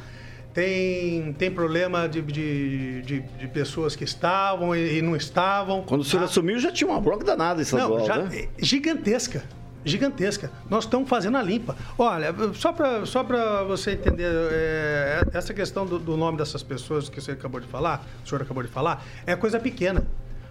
[0.53, 5.83] Tem, tem problema de, de, de, de pessoas que estavam e, e não estavam.
[5.83, 6.27] Quando o senhor tá?
[6.27, 8.49] assumiu, já tinha uma bronca danada estadual, Não, já, né?
[8.59, 9.43] gigantesca.
[9.85, 10.51] Gigantesca.
[10.71, 11.77] Nós estamos fazendo a limpa.
[11.99, 17.09] Olha, só para só pra você entender, é, essa questão do, do nome dessas pessoas
[17.09, 20.07] que você acabou de falar, o senhor acabou de falar, é coisa pequena.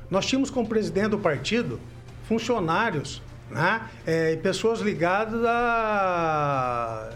[0.09, 1.79] Nós tínhamos como presidente do partido
[2.23, 3.81] funcionários, né?
[4.05, 7.09] É, e pessoas ligadas a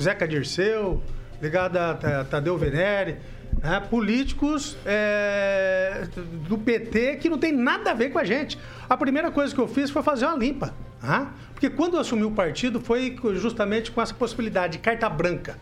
[0.00, 1.02] Zeca Dirceu,
[1.44, 3.16] ligado a Ta- Tadeu Venere,
[3.62, 3.80] né?
[3.90, 6.06] políticos é,
[6.48, 8.58] do PT que não tem nada a ver com a gente.
[8.88, 10.74] A primeira coisa que eu fiz foi fazer uma limpa.
[11.02, 11.28] né?
[11.52, 15.56] Porque quando eu assumi o partido foi justamente com essa possibilidade de carta branca.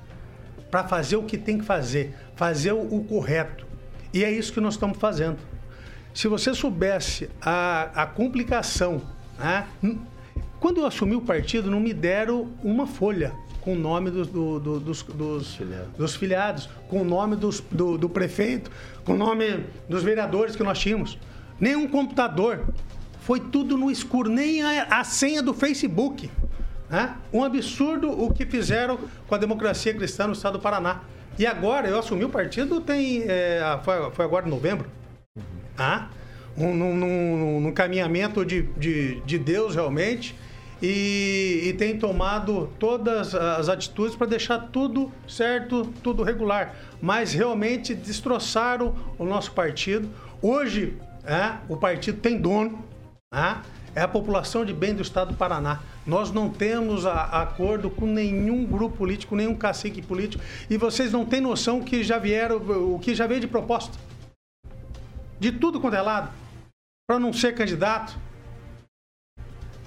[0.71, 3.67] para fazer o que tem que fazer, fazer o correto.
[4.15, 5.37] E é isso que nós estamos fazendo.
[6.15, 9.03] Se você soubesse a, a complicação,
[9.39, 9.67] né?
[10.61, 14.61] quando eu assumi o partido, não me deram uma folha com o nome do, do,
[14.61, 15.59] do, dos, dos,
[15.97, 18.71] dos, filiados, com o nome dos, do, prefeito,
[19.05, 21.19] com o nome dos vereadores que nós tínhamos.
[21.59, 22.67] Nenhum computador.
[23.21, 26.29] Foi tudo no escuro, nem a, a senha do Facebook.
[26.91, 27.15] Né?
[27.33, 28.99] Um absurdo o que fizeram
[29.29, 31.03] com a democracia cristã no estado do Paraná.
[31.39, 33.23] E agora, eu assumi o partido, tem.
[33.23, 34.91] É, foi, foi, agora em novembro.
[35.79, 36.09] Ah,
[36.59, 40.35] um, num, num, num caminhamento de, de, de Deus realmente
[40.83, 46.75] e, e tem tomado todas as atitudes para deixar tudo certo, tudo regular.
[47.01, 50.11] Mas realmente destroçaram o nosso partido.
[50.43, 52.85] Hoje, é, o partido tem dono,
[53.33, 53.59] é,
[53.95, 55.81] é a população de bem do estado do Paraná.
[56.05, 60.43] Nós não temos a, a acordo com nenhum grupo político, nenhum cacique político.
[60.69, 63.97] E vocês não têm noção que já vieram, o que já veio de proposta.
[65.39, 66.33] De tudo quanto é lado.
[67.07, 68.17] Para não ser candidato,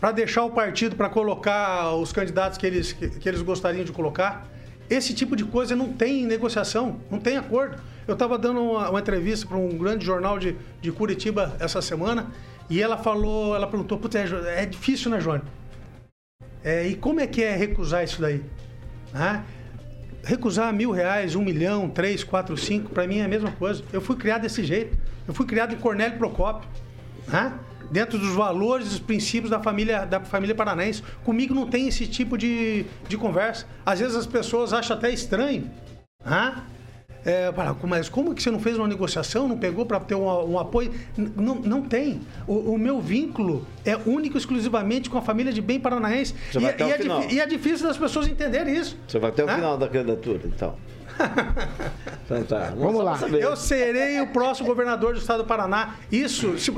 [0.05, 3.91] para deixar o partido para colocar os candidatos que eles, que, que, eles gostariam de
[3.91, 4.47] colocar.
[4.87, 7.81] Esse tipo de coisa não tem negociação, não tem acordo.
[8.07, 12.27] Eu estava dando uma, uma entrevista para um grande jornal de, de Curitiba essa semana
[12.69, 15.41] e ela falou, ela perguntou, é, é difícil, né, Johnny?
[16.63, 18.43] É, e como é que é recusar isso daí?
[19.11, 19.41] Ah,
[20.23, 23.83] recusar mil reais, um milhão, três, quatro, cinco, para mim é a mesma coisa.
[23.91, 24.95] Eu fui criado desse jeito.
[25.27, 26.69] Eu fui criado em Cornélio Procópio.
[27.33, 27.53] Ah,
[27.91, 31.03] dentro dos valores e dos princípios da família, da família paranaense.
[31.23, 33.65] Comigo não tem esse tipo de, de conversa.
[33.85, 35.69] Às vezes as pessoas acham até estranho.
[36.25, 36.63] Hã?
[37.25, 37.51] É,
[37.83, 40.93] mas como que você não fez uma negociação, não pegou para ter um, um, apoio?
[41.17, 42.21] Não, não tem.
[42.45, 46.35] O, o, meu vínculo é único exclusivamente com a família de bem paranaense.
[46.51, 47.23] Você vai e, até e, o é final.
[47.31, 48.95] e é difícil das pessoas entenderem isso.
[49.07, 50.75] Você vai até o final da candidatura, então.
[52.25, 52.73] então tá.
[52.77, 53.19] Vamos, lá.
[53.29, 55.95] Eu serei o próximo governador do estado do Paraná.
[56.11, 56.57] Isso.
[56.57, 56.71] Se,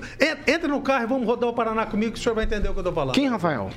[0.48, 2.74] entre no carro e vamos rodar o Paraná comigo que o senhor vai entender o
[2.74, 3.16] que eu estou falando.
[3.16, 3.70] Quem, Rafael?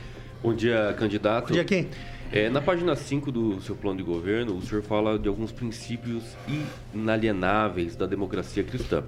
[0.42, 1.48] Bom dia, candidato.
[1.48, 1.88] Bom dia, quem?
[2.32, 6.22] É, na página 5 do seu plano de governo, o senhor fala de alguns princípios
[6.94, 9.02] inalienáveis da democracia cristã.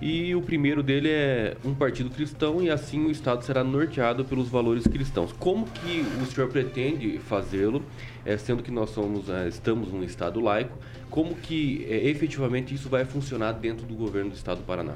[0.00, 4.48] E o primeiro dele é um partido cristão e assim o Estado será norteado pelos
[4.48, 5.30] valores cristãos.
[5.32, 7.84] Como que o senhor pretende fazê-lo,
[8.24, 10.78] é, sendo que nós somos, é, estamos num Estado laico,
[11.10, 14.94] como que é, efetivamente isso vai funcionar dentro do governo do Estado do Paraná?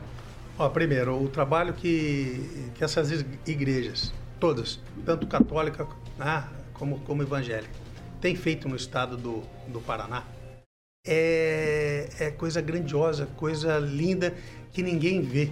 [0.58, 3.10] Ó, primeiro, o trabalho que, que essas
[3.46, 5.86] igrejas, todas, tanto católica
[6.16, 7.74] né, como, como evangélica,
[8.22, 10.22] têm feito no Estado do, do Paraná,
[11.06, 14.32] é, é coisa grandiosa, coisa linda
[14.74, 15.50] que ninguém vê.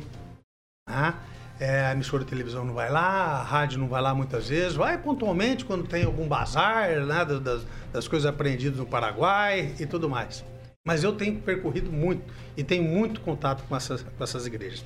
[0.87, 1.23] Tá?
[1.61, 4.75] É, a emissora de televisão não vai lá, a rádio não vai lá muitas vezes,
[4.75, 10.11] vai pontualmente quando tem algum bazar né, das, das coisas apreendidas no Paraguai e tudo
[10.11, 10.45] mais.
[10.85, 12.25] Mas eu tenho percorrido muito
[12.57, 14.85] e tenho muito contato com essas, com essas igrejas.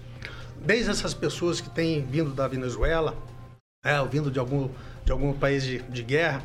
[0.60, 3.16] Desde essas pessoas que têm vindo da Venezuela,
[3.82, 4.68] é, vindo de algum,
[5.02, 6.42] de algum país de, de guerra,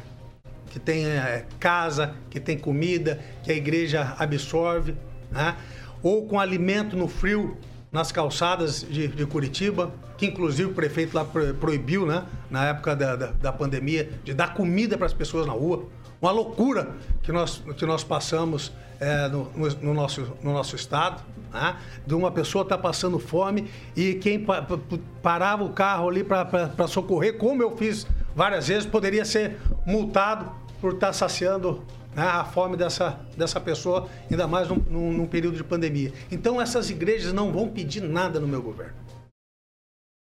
[0.70, 4.96] que tem é, casa, que tem comida, que a igreja absorve,
[5.30, 5.58] né?
[6.02, 7.58] ou com alimento no frio
[7.92, 11.26] nas calçadas de, de, Curitiba, que inclusive o prefeito lá
[11.60, 15.54] proibiu, né, na época da, da, da pandemia, de dar comida para as pessoas na
[15.54, 15.86] rua.
[16.22, 21.24] Uma loucura que nós, que nós passamos é, no, no, no, nosso, no nosso estado,
[21.52, 21.76] né?
[22.06, 24.78] de uma pessoa estar tá passando fome e quem pa, pa,
[25.22, 30.94] parava o carro ali para socorrer, como eu fiz várias vezes, poderia ser multado por
[30.94, 31.82] estar tá saciando
[32.16, 36.14] né, a fome dessa, dessa pessoa, ainda mais num, num, num período de pandemia.
[36.32, 38.96] Então, essas igrejas não vão pedir nada no meu governo.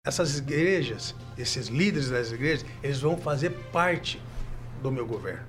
[0.04, 4.20] Essas igrejas, esses líderes das igrejas, eles vão fazer parte
[4.82, 5.46] do meu governo.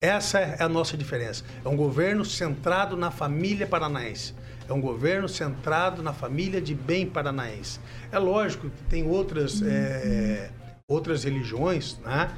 [0.00, 1.44] Essa é a nossa diferença.
[1.64, 4.34] É um governo centrado na família paranaense.
[4.68, 7.80] É um governo centrado na família de bem paranaense.
[8.12, 10.50] É lógico que tem outras, é,
[10.86, 12.30] outras religiões, né?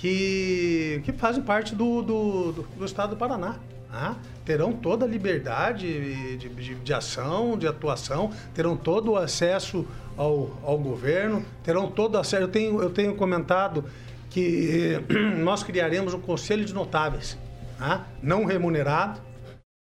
[0.00, 3.56] Que, que fazem parte do, do, do, do estado do Paraná.
[3.92, 4.16] Né?
[4.46, 9.86] Terão toda a liberdade de, de, de, ação, de atuação, terão todo o acesso
[10.16, 12.44] ao, ao governo, terão todo o acesso.
[12.44, 13.84] Eu tenho, eu tenho comentado
[14.30, 14.98] que
[15.36, 17.36] nós criaremos um conselho de notáveis,
[17.78, 18.02] né?
[18.22, 19.20] não remunerado,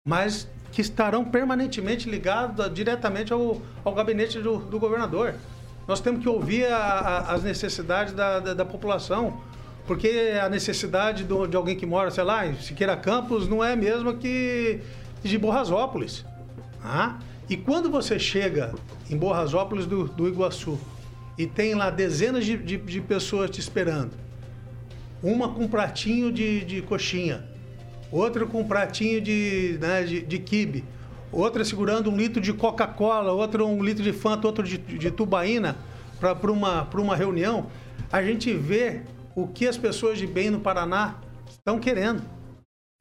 [0.07, 5.35] mas que estarão permanentemente ligados diretamente ao, ao gabinete do, do governador.
[5.87, 9.39] Nós temos que ouvir a, a, as necessidades da, da, da população
[9.89, 13.73] porque a necessidade do, de alguém que mora, sei lá, em Siqueira Campos não é
[13.73, 14.81] a mesma que
[15.23, 16.23] de Borrasópolis.
[16.83, 17.17] Ah?
[17.49, 18.71] E quando você chega
[19.09, 20.79] em Borrasópolis do, do Iguaçu
[21.39, 24.11] e tem lá dezenas de, de, de, pessoas te esperando,
[25.23, 27.43] uma com um pratinho de, de coxinha,
[28.11, 30.85] outro com um pratinho de, né, de, de quibe,
[31.31, 35.77] outra segurando um litro de Coca-Cola, outro um litro de Fanta, outro de, de tubaína
[36.19, 37.71] para uma, uma reunião,
[38.11, 39.01] a gente vê
[39.43, 41.15] o que as pessoas de bem no Paraná
[41.49, 42.21] estão querendo.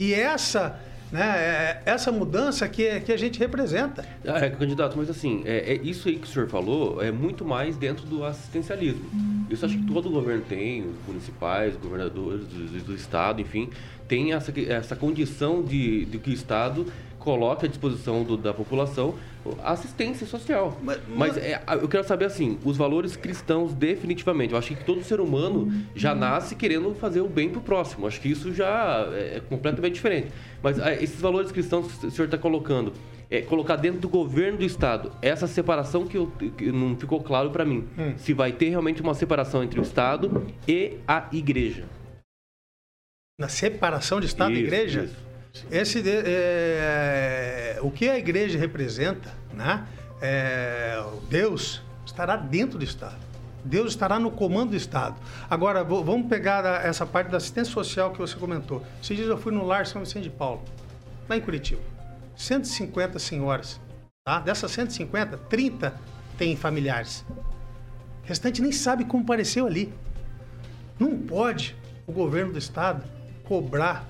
[0.00, 4.04] E essa né, é, essa mudança que, que a gente representa.
[4.26, 7.44] Ah, é, candidato, mas assim, é, é, isso aí que o senhor falou é muito
[7.44, 9.04] mais dentro do assistencialismo.
[9.48, 13.70] Isso acho que todo governo tem, os municipais, governadores do, do estado, enfim,
[14.06, 16.86] tem essa, essa condição de, de que o estado
[17.28, 19.14] coloque à disposição do, da população
[19.62, 20.78] assistência social.
[20.82, 24.54] Mas, mas é, eu quero saber assim, os valores cristãos definitivamente.
[24.54, 28.04] Eu acho que todo ser humano já nasce querendo fazer o bem para o próximo.
[28.04, 30.28] Eu acho que isso já é, é completamente diferente.
[30.62, 32.94] Mas é, esses valores cristãos que o senhor está colocando,
[33.30, 37.50] é, colocar dentro do governo do estado essa separação que, eu, que não ficou claro
[37.50, 37.86] para mim.
[37.98, 38.14] Hum.
[38.16, 41.84] Se vai ter realmente uma separação entre o estado e a igreja.
[43.38, 45.04] Na separação de estado isso, e igreja?
[45.04, 45.27] Isso.
[45.70, 49.86] Esse, é, o que a igreja representa, né?
[50.20, 53.28] É, Deus estará dentro do Estado.
[53.64, 55.16] Deus estará no comando do Estado.
[55.48, 58.84] Agora, vamos pegar essa parte da assistência social que você comentou.
[59.02, 60.62] Esses dias eu fui no Lar São Vicente de Paulo,
[61.28, 61.82] lá em Curitiba.
[62.36, 63.80] 150 senhoras.
[64.24, 64.40] Tá?
[64.40, 65.94] Dessas 150, 30
[66.36, 67.24] têm familiares.
[68.22, 69.92] O restante nem sabe como apareceu ali.
[70.98, 73.04] Não pode o governo do Estado
[73.44, 74.06] cobrar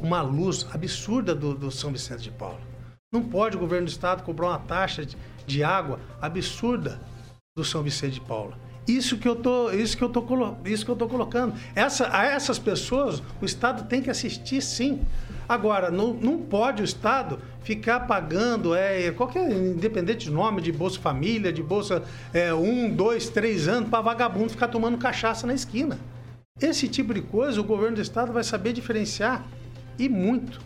[0.00, 2.60] uma luz absurda do, do São Vicente de Paulo.
[3.12, 7.00] Não pode o governo do estado cobrar uma taxa de, de água absurda
[7.56, 8.54] do São Vicente de Paulo.
[8.86, 10.22] Isso que eu tô, isso que eu tô,
[10.64, 11.54] isso que eu tô colocando.
[11.74, 15.04] Essa, a essas pessoas o Estado tem que assistir, sim.
[15.48, 21.00] Agora, não, não pode o Estado ficar pagando é, qualquer independente de nome de Bolsa
[21.00, 25.98] Família, de Bolsa é, um, dois, três anos para vagabundo ficar tomando cachaça na esquina.
[26.60, 29.44] Esse tipo de coisa o governo do Estado vai saber diferenciar
[29.98, 30.60] e muito.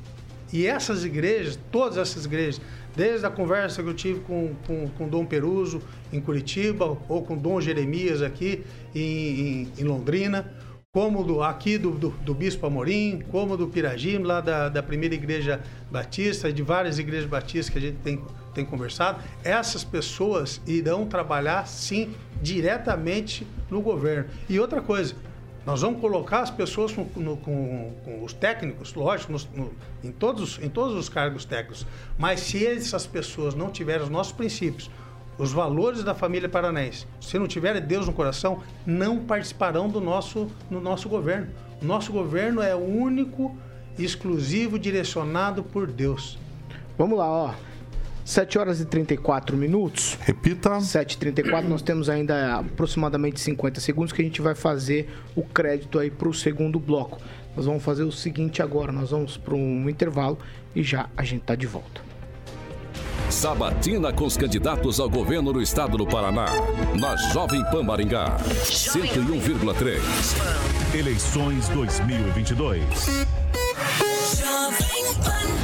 [0.53, 2.61] E essas igrejas, todas essas igrejas,
[2.97, 5.81] desde a conversa que eu tive com, com, com Dom Peruso
[6.13, 8.65] em Curitiba, ou com Dom Jeremias aqui
[8.95, 10.53] em, em, em Londrina,
[10.93, 15.15] como do, aqui do, do, do, Bispo Amorim, como do Piragim, lá da, da primeira
[15.15, 18.21] igreja batista, de várias igrejas batistas que a gente tem,
[18.53, 22.13] tem conversado, essas pessoas irão trabalhar, sim,
[22.43, 24.29] diretamente no governo.
[24.49, 25.15] E outra coisa,
[25.67, 29.71] nós vamos colocar as pessoas com, no, com, com os técnicos, lógico, no,
[30.03, 31.87] em, todos, em todos os cargos técnicos.
[32.19, 34.91] Mas se essas pessoas não tiverem os nossos princípios,
[35.39, 40.51] os valores da família paranaense, se não tiverem Deus no coração, não participarão do nosso,
[40.71, 41.49] no nosso governo.
[41.81, 43.57] O nosso governo é único,
[43.99, 46.39] exclusivo, direcionado por Deus.
[46.97, 47.55] Vamos lá, ó.
[48.31, 50.17] 7 horas e 34 minutos.
[50.21, 50.71] Repita.
[50.79, 56.13] 7h34, nós temos ainda aproximadamente 50 segundos que a gente vai fazer o crédito aí
[56.13, 57.19] para o segundo bloco.
[57.57, 60.39] Nós vamos fazer o seguinte agora, nós vamos para um intervalo
[60.77, 62.03] e já a gente está de volta.
[63.29, 66.47] Sabatina com os candidatos ao governo do estado do Paraná.
[67.01, 68.37] Na Jovem Pan Maringá.
[68.39, 69.99] 101,3.
[70.97, 73.27] Eleições 2022.
[74.39, 75.60] Jovem Pan.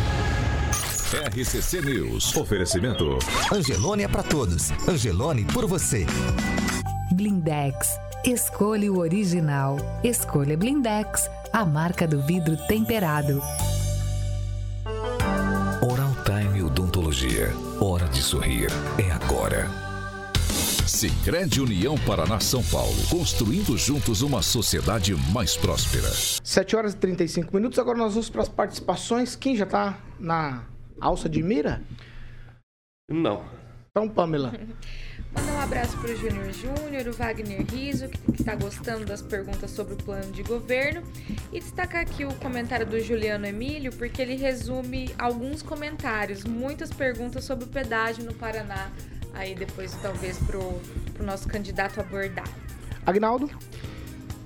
[1.13, 2.37] RCC News.
[2.37, 3.19] Oferecimento.
[3.53, 4.73] Angelone é para todos.
[4.89, 6.05] Angelone por você.
[7.13, 7.97] Blindex.
[8.25, 9.77] Escolha o original.
[10.03, 13.41] Escolha Blindex, a marca do vidro temperado.
[15.81, 17.53] Oral Time Odontologia.
[17.81, 18.67] Hora de sorrir.
[18.99, 19.71] É agora.
[20.89, 26.09] Sicredi União Paraná São Paulo, construindo juntos uma sociedade mais próspera.
[26.43, 29.37] 7 horas e 35 minutos, agora nós vamos para as participações.
[29.37, 30.65] Quem já está na
[31.01, 31.83] Alça de mira?
[33.11, 33.45] Não.
[33.91, 34.53] Então, Pamela.
[35.33, 39.71] Mandar um abraço para o Júnior Júnior, o Wagner Riso, que está gostando das perguntas
[39.71, 41.03] sobre o plano de governo.
[41.53, 47.45] E destacar aqui o comentário do Juliano Emílio, porque ele resume alguns comentários, muitas perguntas
[47.45, 48.91] sobre o pedágio no Paraná.
[49.35, 50.81] Aí depois, talvez, para o
[51.23, 52.49] nosso candidato abordar.
[53.05, 53.51] Agnaldo?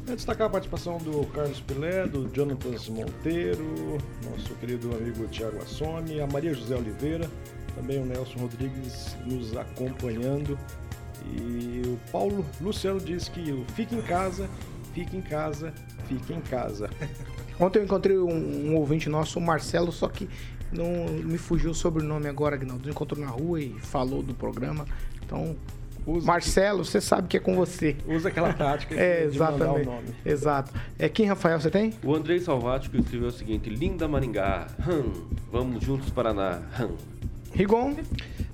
[0.08, 6.20] É destacar a participação do Carlos Pilé, do Jonathan Monteiro, nosso querido amigo Tiago Assoni,
[6.20, 7.30] a Maria José Oliveira,
[7.74, 10.58] também o Nelson Rodrigues nos acompanhando.
[11.26, 14.48] E o Paulo Luciano diz que o fique em casa,
[14.94, 15.72] fique em casa,
[16.08, 16.90] fique em casa.
[17.60, 20.28] Ontem eu encontrei um, um ouvinte nosso, o Marcelo, só que
[20.72, 22.88] não me fugiu o sobrenome agora, Agnaldo.
[22.88, 24.86] Encontrou na rua e falou do programa.
[25.22, 25.56] Então,
[26.06, 27.96] Usa Marcelo, você sabe que é com você.
[28.06, 30.08] Usa aquela tática é, de exatamente, mandar o nome.
[30.24, 30.72] Exato.
[30.98, 31.92] É, quem, Rafael, você tem?
[32.04, 36.96] O Andrei Salvático escreveu o seguinte, Linda Maringá, hum, vamos juntos Paraná, hum.
[37.52, 37.96] Rigon?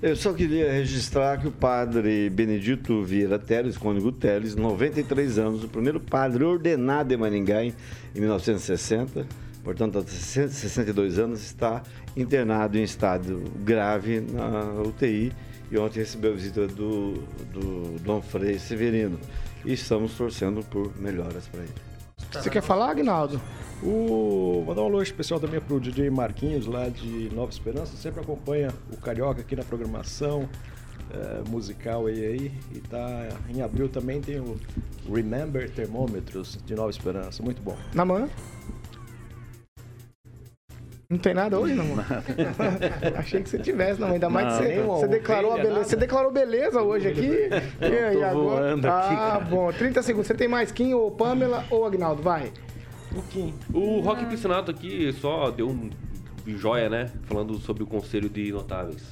[0.01, 5.67] Eu só queria registrar que o padre Benedito Vieira Teles, cônigo Teles, 93 anos, o
[5.67, 7.73] primeiro padre ordenado em Maringá em,
[8.15, 9.25] em 1960,
[9.63, 11.83] portanto, há 62 anos, está
[12.15, 15.31] internado em estado grave na UTI
[15.71, 17.13] e ontem recebeu a visita do,
[17.53, 19.19] do Dom Frei Severino.
[19.65, 21.73] E estamos torcendo por melhoras para ele.
[22.31, 23.39] Você quer falar, Agnaldo?
[23.83, 24.63] O...
[24.65, 27.95] Vou dar um alô especial também pro DJ Marquinhos, lá de Nova Esperança.
[27.95, 30.47] Sempre acompanha o Carioca aqui na programação
[31.11, 32.51] é, musical aí, aí.
[32.73, 34.57] E tá em abril também tem o
[35.11, 37.41] Remember Termômetros de Nova Esperança.
[37.43, 37.77] Muito bom.
[37.93, 38.27] Namã?
[41.09, 41.85] Não tem nada hoje, não?
[43.17, 44.09] Achei que você tivesse, não.
[44.09, 45.83] Ainda mais Não, que você, declarou beleza.
[45.85, 47.49] Você declarou beleza hoje aqui.
[47.81, 48.33] E aí, tô agora?
[48.35, 49.39] voando aqui, Ah, cara.
[49.45, 49.71] bom.
[49.71, 50.27] 30 segundos.
[50.27, 52.21] Você tem mais Kim ou Pamela ou Agnaldo?
[52.21, 52.51] Vai.
[53.15, 53.53] O Kim.
[53.73, 55.89] O Rock Piscinato aqui só deu um
[56.45, 57.09] joia, né?
[57.23, 59.03] Falando sobre o Conselho de Notáveis.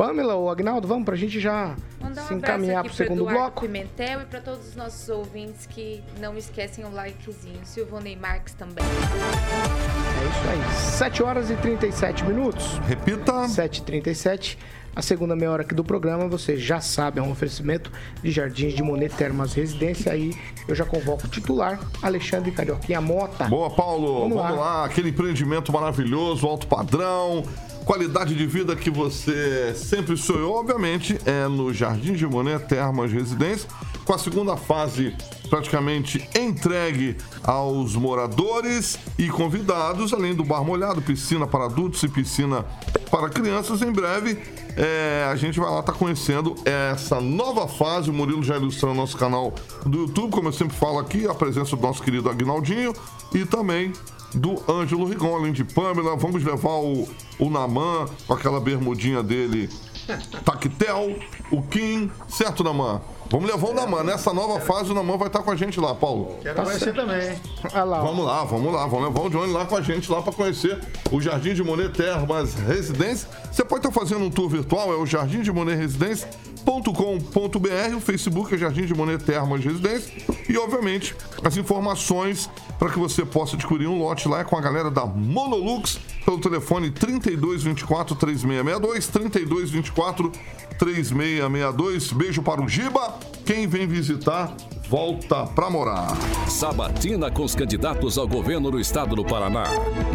[0.00, 0.88] Pamela ou Agnaldo?
[0.88, 3.60] Vamos pra gente já Mandar um se encaminhar pro pro segundo Eduardo bloco.
[3.60, 7.60] Pimentel e para todos os nossos ouvintes que não esquecem o likezinho.
[7.64, 8.82] Silvonei Marques também.
[8.82, 10.96] É isso aí.
[10.96, 12.78] 7 horas e 37 minutos.
[12.88, 13.30] Repita.
[13.42, 14.56] 7h37.
[14.96, 17.92] A segunda meia hora aqui do programa, você já sabe, é um oferecimento
[18.22, 20.12] de Jardins de Monet Termas Residência.
[20.12, 20.32] Aí
[20.66, 23.44] eu já convoco o titular, Alexandre Carioquinha Mota.
[23.44, 24.20] Boa, Paulo.
[24.20, 24.78] Vamos Vamos, lá.
[24.78, 24.84] lá.
[24.86, 27.44] Aquele empreendimento maravilhoso, alto padrão,
[27.90, 33.68] qualidade de vida que você sempre sonhou, obviamente, é no Jardim de Monet Termas Residência,
[34.04, 35.12] com a segunda fase
[35.48, 42.64] praticamente entregue aos moradores e convidados, além do bar molhado, piscina para adultos e piscina
[43.10, 43.82] para crianças.
[43.82, 44.38] Em breve,
[44.76, 48.08] é, a gente vai lá estar conhecendo essa nova fase.
[48.08, 49.52] O Murilo já ilustrou no nosso canal
[49.84, 52.94] do YouTube, como eu sempre falo aqui, a presença do nosso querido Agnaldinho
[53.34, 53.92] e também
[54.34, 56.16] do Ângelo Rigon, além de Pamela.
[56.16, 57.08] Vamos levar o,
[57.38, 59.68] o Naman com aquela bermudinha dele,
[60.44, 61.18] Tactel,
[61.50, 63.00] o Kim, certo, Naman?
[63.30, 64.02] Vamos levar o Naman.
[64.02, 66.36] Nessa nova fase, o Naman vai estar com a gente lá, Paulo.
[66.42, 66.96] Quero Tá conhecer certo.
[66.96, 67.38] também.
[67.72, 68.00] Olha lá.
[68.00, 70.80] Vamos lá, vamos lá, vamos levar o Johnny lá com a gente lá para conhecer
[71.12, 73.28] o Jardim de Monet Termas Residência.
[73.52, 78.54] Você pode estar fazendo um tour virtual, é o Jardim de Monet Residência.com.br, o Facebook
[78.54, 80.12] é Jardim de Monet Termas Residência
[80.48, 81.14] e, obviamente,
[81.44, 85.06] as informações para que você possa adquirir um lote lá é com a galera da
[85.06, 90.32] Monolux pelo telefone 3224 3662 3224
[90.78, 92.12] 3662.
[92.12, 93.18] Beijo para o Giba.
[93.44, 94.54] Quem vem visitar,
[94.88, 96.16] volta pra morar.
[96.48, 99.64] Sabatina com os candidatos ao governo do estado do Paraná.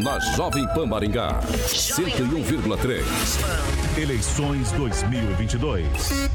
[0.01, 1.39] Na Jovem Pan Maringá.
[1.41, 3.03] 101,3.
[3.97, 6.30] Eleições 2022.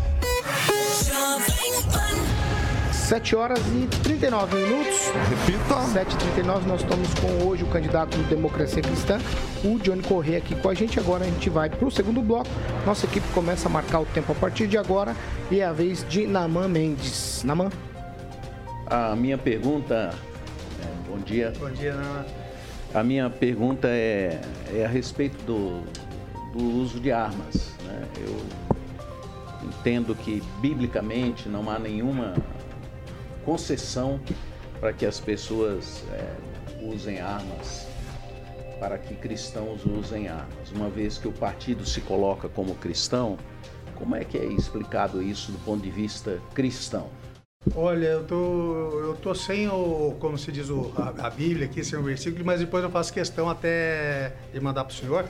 [3.11, 5.11] 7 horas e 39 minutos.
[5.28, 5.74] Repita.
[5.74, 9.18] 7h39, nós estamos com hoje o candidato do Democracia Cristã,
[9.64, 11.00] o Johnny Corrêa aqui com a gente.
[11.00, 12.48] Agora a gente vai para o segundo bloco.
[12.86, 15.16] Nossa equipe começa a marcar o tempo a partir de agora
[15.50, 17.42] e é a vez de Naman Mendes.
[17.42, 17.70] Naman?
[18.86, 20.14] A minha pergunta.
[20.80, 21.52] é, bom dia.
[21.58, 22.24] Bom dia, Nana.
[22.94, 24.40] A minha pergunta é,
[24.72, 25.82] é a respeito do,
[26.56, 27.74] do uso de armas.
[27.84, 28.04] né?
[28.20, 28.36] Eu
[29.66, 32.34] entendo que, biblicamente, não há nenhuma
[33.51, 34.20] concessão
[34.78, 36.36] para que as pessoas é,
[36.84, 37.88] usem armas,
[38.78, 40.70] para que cristãos usem armas.
[40.72, 43.36] Uma vez que o partido se coloca como cristão,
[43.96, 47.09] como é que é explicado isso do ponto de vista cristão?
[47.74, 51.82] Olha, eu tô, eu tô sem o, como se diz, o, a, a Bíblia aqui,
[51.82, 55.28] sem o versículo, mas depois eu faço questão até de mandar para o senhor.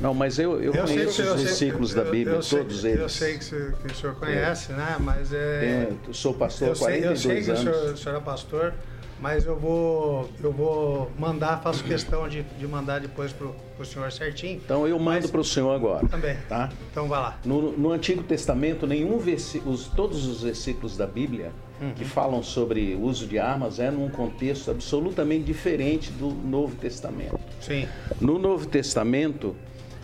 [0.00, 2.58] Não, mas eu, eu, sei conheço eu os sei- versículos da eu- Bíblia, eu sei-
[2.58, 3.00] todos eles.
[3.00, 4.96] Eu sei que, você- que o senhor conhece, né?
[5.00, 5.60] Mas é.
[5.86, 8.16] Tenho- eu sou pastor há eu sei, eu sei 42 que o senhor, o senhor
[8.16, 8.74] é pastor,
[9.20, 14.10] mas eu vou, eu vou mandar, faço questão de, de mandar depois pro, pro senhor
[14.10, 14.60] certinho.
[14.64, 16.06] Então eu mando para o senhor agora.
[16.08, 16.36] Também.
[16.48, 16.68] Tá?
[16.90, 17.38] Então vai lá.
[17.44, 19.18] No, no Antigo Testamento, nenhum
[19.64, 21.52] os- todos os versículos da Bíblia
[21.82, 21.94] Uhum.
[21.94, 27.40] que falam sobre o uso de armas é num contexto absolutamente diferente do Novo Testamento.
[27.60, 27.88] Sim.
[28.20, 29.56] No Novo Testamento,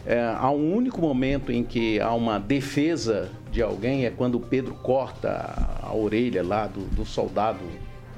[0.04, 4.74] é, há um único momento em que há uma defesa de alguém, é quando Pedro
[4.74, 7.60] corta a, a orelha lá do, do soldado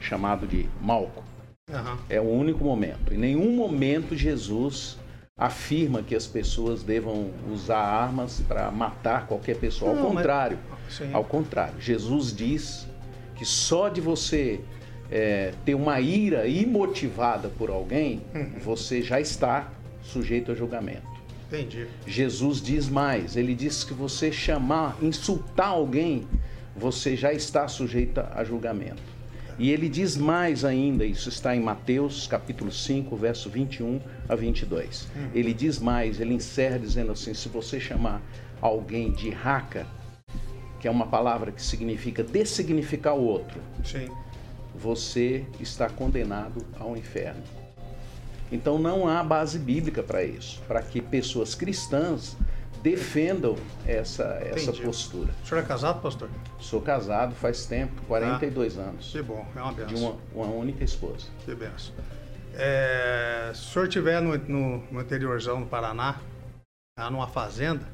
[0.01, 1.23] chamado de Malco.
[1.71, 1.99] Aham.
[2.09, 3.13] É o único momento.
[3.13, 4.97] Em nenhum momento Jesus
[5.37, 9.91] afirma que as pessoas devam usar armas para matar qualquer pessoa.
[9.91, 10.59] Ao Não, mas- contrário.
[10.89, 11.11] Sim.
[11.13, 11.75] Ao contrário.
[11.79, 12.87] Jesus diz
[13.41, 14.61] que só de você
[15.11, 18.51] é, ter uma ira imotivada por alguém, Uhum.
[18.63, 19.73] você já está
[20.03, 21.09] sujeito a julgamento.
[21.49, 21.87] Entendi.
[22.07, 26.27] Jesus diz mais, ele diz que você chamar, insultar alguém,
[26.77, 29.03] você já está sujeito a julgamento.
[29.59, 35.09] E ele diz mais ainda, isso está em Mateus capítulo 5, verso 21 a 22.
[35.35, 38.21] Ele diz mais, ele encerra dizendo assim: se você chamar
[38.61, 39.87] alguém de raca,
[40.81, 44.09] que é uma palavra que significa dessignificar o outro, Sim.
[44.75, 47.43] você está condenado ao inferno.
[48.51, 52.37] Então não há base bíblica para isso, para que pessoas cristãs
[52.83, 53.57] defendam
[53.87, 55.31] essa, essa postura.
[55.45, 56.31] O senhor é casado, pastor?
[56.59, 59.95] Sou casado faz tempo, 42 anos, Que bom, é uma benção.
[59.95, 61.27] de uma, uma única esposa.
[61.45, 61.95] Que benção.
[62.55, 66.21] É, se o senhor estiver no, no, no interiorzão do Paraná,
[66.99, 67.87] lá numa fazenda,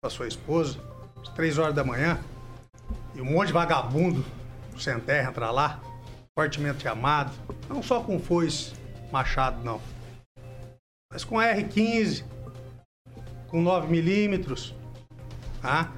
[0.00, 0.78] com a sua esposa,
[1.22, 2.18] às três horas da manhã,
[3.14, 4.24] e um monte de vagabundo
[4.78, 5.80] sem terra entra lá,
[6.34, 7.32] fortemente amado,
[7.68, 8.72] não só com foice,
[9.12, 9.80] machado, não,
[11.12, 12.24] mas com R15,
[13.48, 14.74] com 9 milímetros,
[15.60, 15.92] tá?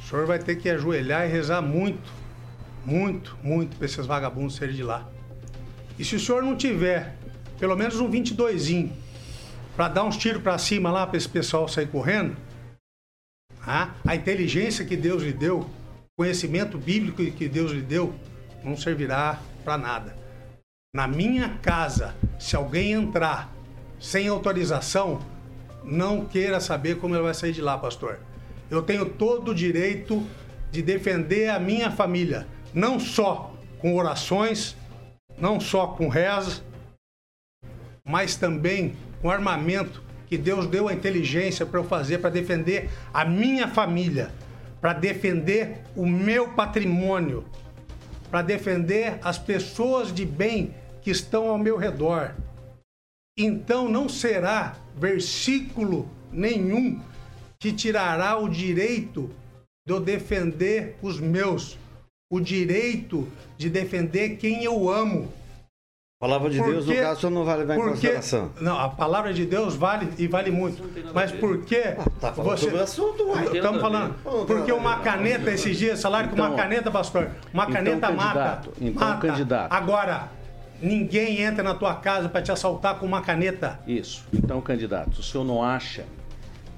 [0.00, 2.10] O senhor vai ter que ajoelhar e rezar muito,
[2.84, 5.06] muito, muito para esses vagabundos serem de lá.
[5.98, 7.16] E se o senhor não tiver
[7.58, 8.92] pelo menos um 22zinho
[9.74, 12.36] para dar uns tiros para cima lá para esse pessoal sair correndo,
[13.66, 15.68] ah, a inteligência que Deus lhe deu,
[16.16, 18.14] conhecimento bíblico que Deus lhe deu,
[18.62, 20.16] não servirá para nada.
[20.94, 23.52] Na minha casa, se alguém entrar
[23.98, 25.18] sem autorização,
[25.82, 28.20] não queira saber como ele vai sair de lá, pastor.
[28.70, 30.24] Eu tenho todo o direito
[30.70, 34.76] de defender a minha família, não só com orações,
[35.38, 36.62] não só com reza,
[38.04, 43.24] mas também com armamento que Deus deu a inteligência para eu fazer para defender a
[43.24, 44.30] minha família,
[44.80, 47.44] para defender o meu patrimônio,
[48.30, 52.34] para defender as pessoas de bem que estão ao meu redor.
[53.38, 57.00] Então não será versículo nenhum
[57.58, 59.30] que tirará o direito
[59.86, 61.78] de eu defender os meus,
[62.30, 65.32] o direito de defender quem eu amo.
[66.26, 68.50] A palavra de Deus, no caso, só não vai levar em porque- consideração.
[68.60, 70.82] Não, a palavra de Deus vale e vale muito.
[71.14, 71.80] Mas por que
[72.20, 73.44] tá falando sobre o assunto, uai.
[73.56, 74.14] Estamos falando.
[74.24, 77.28] tem Porque uma caneta esses dias, salário com uma Então- caneta, pastor.
[77.54, 78.24] Uma então, caneta mata.
[78.40, 79.26] candidato, então, mata.
[79.28, 79.72] candidato.
[79.72, 80.28] Agora,
[80.82, 83.78] ninguém entra na tua casa para te assaltar com uma caneta.
[83.86, 84.24] Isso.
[84.34, 86.06] Então, candidato, o senhor não acha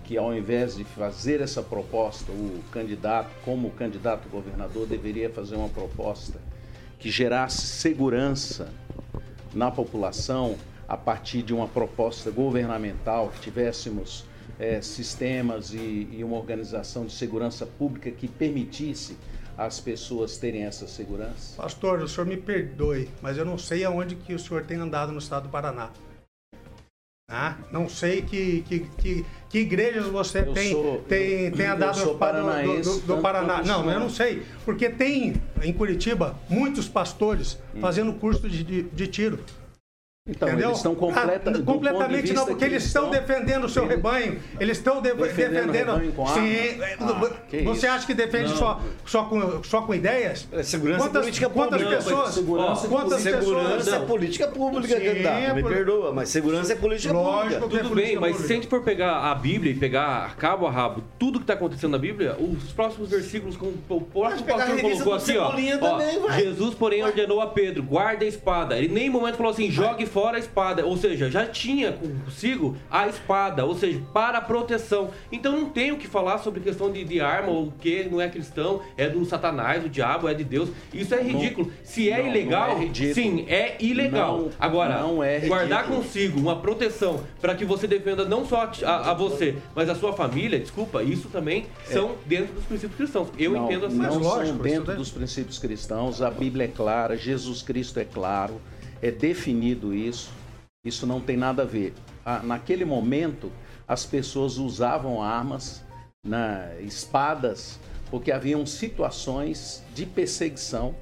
[0.05, 5.71] que ao invés de fazer essa proposta, o candidato, como candidato governador, deveria fazer uma
[5.71, 6.35] proposta
[6.99, 8.69] que gerasse segurança
[9.55, 14.25] na população a partir de uma proposta governamental, que tivéssemos
[14.59, 19.17] eh, sistemas e, e uma organização de segurança pública que permitisse
[19.57, 21.61] às pessoas terem essa segurança?
[21.61, 25.13] Pastor, o senhor me perdoe, mas eu não sei aonde que o senhor tem andado
[25.13, 25.91] no estado do Paraná.
[27.31, 31.67] Ah, não sei que, que, que, que igrejas você Eu tem, sou- tem, eu- tem
[31.67, 33.63] andado do, do- do Paraná.
[33.63, 34.45] Não, eu não sei.
[34.65, 37.81] Porque tem em Curitiba muitos pastores Hum.
[37.83, 39.41] fazendo curso de, de, de tiro.
[40.29, 40.69] Então, Entendeu?
[40.69, 44.39] eles estão completa, Ah, completamente não, porque eles estão defendendo o seu rebanho.
[44.61, 45.93] Eles estão de- Defendendo o defendendo.
[45.93, 47.31] rebanho com Sim, é, Ah,
[47.65, 47.89] você isso.
[47.89, 48.57] acha que defende Não.
[48.57, 50.47] só, só, com, só com ideias?
[50.53, 51.97] É segurança quantas, política quantas pública.
[52.03, 52.35] pessoas?
[52.35, 53.89] segurança quantas Segurança pessoas?
[53.89, 57.69] é política pública, Sim, é Me perdoa, mas segurança é política Lógico pública.
[57.69, 60.67] que é Tudo bem, mas se a gente for pegar a Bíblia e pegar cabo
[60.67, 64.81] a rabo tudo que está acontecendo na Bíblia, os próximos versículos, como o a pastor
[64.81, 66.41] colocou assim, ó, ó, também, vai.
[66.43, 68.77] Jesus, porém, ordenou a Pedro, guarda a espada.
[68.77, 70.85] Ele em nenhum momento falou assim, jogue fora a espada.
[70.85, 75.11] Ou seja, já tinha consigo a espada, ou seja, para a proteção.
[75.31, 78.21] Então não tem o que falar sobre questão de, de arma ou o que não
[78.21, 80.69] é cristão, é do satanás, do diabo, é de Deus.
[80.93, 81.71] Isso é ridículo.
[81.85, 83.15] Se é não, ilegal, não é ridículo.
[83.15, 84.39] sim, é ilegal.
[84.39, 88.91] Não, Agora, não é guardar consigo uma proteção para que você defenda não só a,
[88.91, 93.29] a- a você, mas a sua família, desculpa, isso também são dentro dos princípios cristãos.
[93.39, 93.97] Eu não, entendo assim.
[93.97, 97.99] Não Mas lógico, são isso dentro dos princípios cristãos, a Bíblia é clara, Jesus Cristo
[98.01, 98.61] é claro,
[99.01, 100.31] é definido isso,
[100.85, 101.95] isso não tem nada a ver.
[102.25, 103.51] Ah, naquele momento,
[103.87, 105.85] as pessoas usavam armas,
[106.25, 107.79] na, espadas,
[108.11, 110.95] porque haviam situações de perseguição.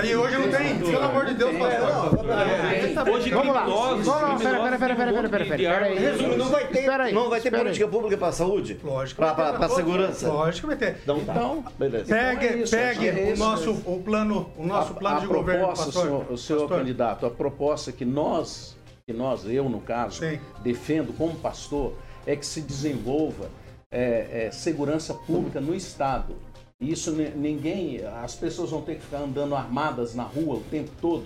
[0.00, 2.30] Aí hoje não tem, pelo amor de Deus, pastor.
[2.30, 3.64] É, Hoje Vamos lá.
[3.64, 4.36] Vamos lá.
[4.36, 5.94] Pera, pera, pera, pera, pera.
[5.94, 8.80] Resumo, não vai ter, não vai ter política pública para a saúde?
[8.82, 9.20] Lógico.
[9.20, 10.28] Para segurança?
[10.28, 11.00] Lógico que vai ter.
[11.02, 11.32] Então, tá.
[11.32, 12.06] Então, beleza.
[12.06, 15.20] Pegue, Então é isso, pegue é o nosso o plano, o nosso a, plano a
[15.20, 16.02] de governo, proposta, pastor.
[16.02, 18.76] senhor, o senhor Pastor, candidato, a proposta que nós,
[19.06, 20.38] que nós, eu no caso, Sim.
[20.62, 21.94] defendo como pastor,
[22.26, 23.50] é que se desenvolva
[23.90, 26.34] é, é, segurança pública no Estado.
[26.80, 30.90] Isso ni- ninguém, as pessoas vão ter que ficar andando armadas na rua o tempo
[31.00, 31.24] todo,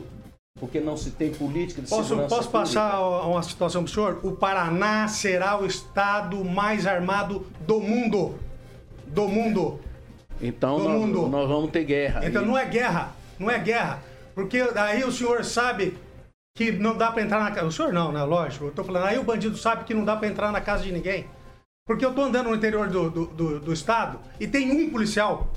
[0.58, 2.80] porque não se tem política de Posso, segurança posso pública.
[2.80, 4.20] passar uma situação para o senhor?
[4.22, 8.36] O Paraná será o estado mais armado do mundo.
[9.08, 9.80] Do mundo.
[10.40, 11.26] Então do nós, mundo.
[11.28, 12.20] nós vamos ter guerra.
[12.24, 13.12] Então E- não é guerra.
[13.38, 14.02] Não é guerra.
[14.34, 15.98] Porque aí o senhor sabe
[16.56, 17.66] que não dá para entrar na casa.
[17.66, 18.22] O senhor não, né?
[18.22, 18.66] Lógico.
[18.66, 19.04] Eu tô falando.
[19.06, 21.26] Aí o bandido sabe que não dá para entrar na casa de ninguém.
[21.90, 25.50] Porque eu tô andando no interior do, do, do- do estado e tem um policial.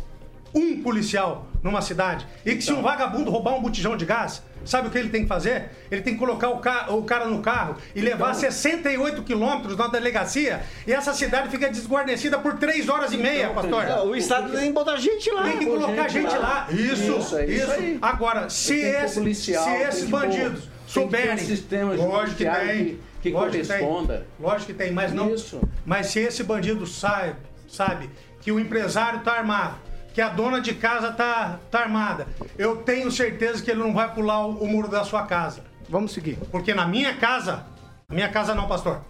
[0.52, 2.26] um policial numa cidade.
[2.44, 5.22] E que se um vagabundo roubar um botijão de gás, sabe o que ele tem
[5.22, 5.70] que fazer?
[5.92, 9.86] Ele tem que colocar o, ca o cara no carro e levar 68 quilômetros na
[9.88, 13.86] delegacia e essa cidade fica desguarnecida por três horas e meia, pastor.
[13.86, 15.44] Não, o Estado tem que botar gente lá.
[15.44, 16.68] Tem que colocar gente lá.
[16.72, 17.38] Isso, isso.
[17.38, 18.00] é isso aí.
[18.02, 21.38] Agora, se, esse, policial, se esses bandidos um souberem.
[21.38, 23.00] sistema lógico que tem.
[23.24, 24.18] Que- que lógico corresponda.
[24.18, 24.26] tem.
[24.46, 25.34] Lógico que tem, mas não.
[25.34, 25.62] Isso.
[25.86, 27.36] Mas se esse bandido sabe,
[27.68, 28.10] sabe
[28.42, 29.76] que o empresário tá armado,
[30.14, 34.14] que a dona de casa tá, tá armada, eu tenho certeza que ele não vai
[34.14, 35.64] pular o, o muro da sua casa.
[35.90, 36.38] Vamos seguir.
[36.52, 37.66] Porque na minha casa,
[38.08, 39.02] na minha casa não, pastor.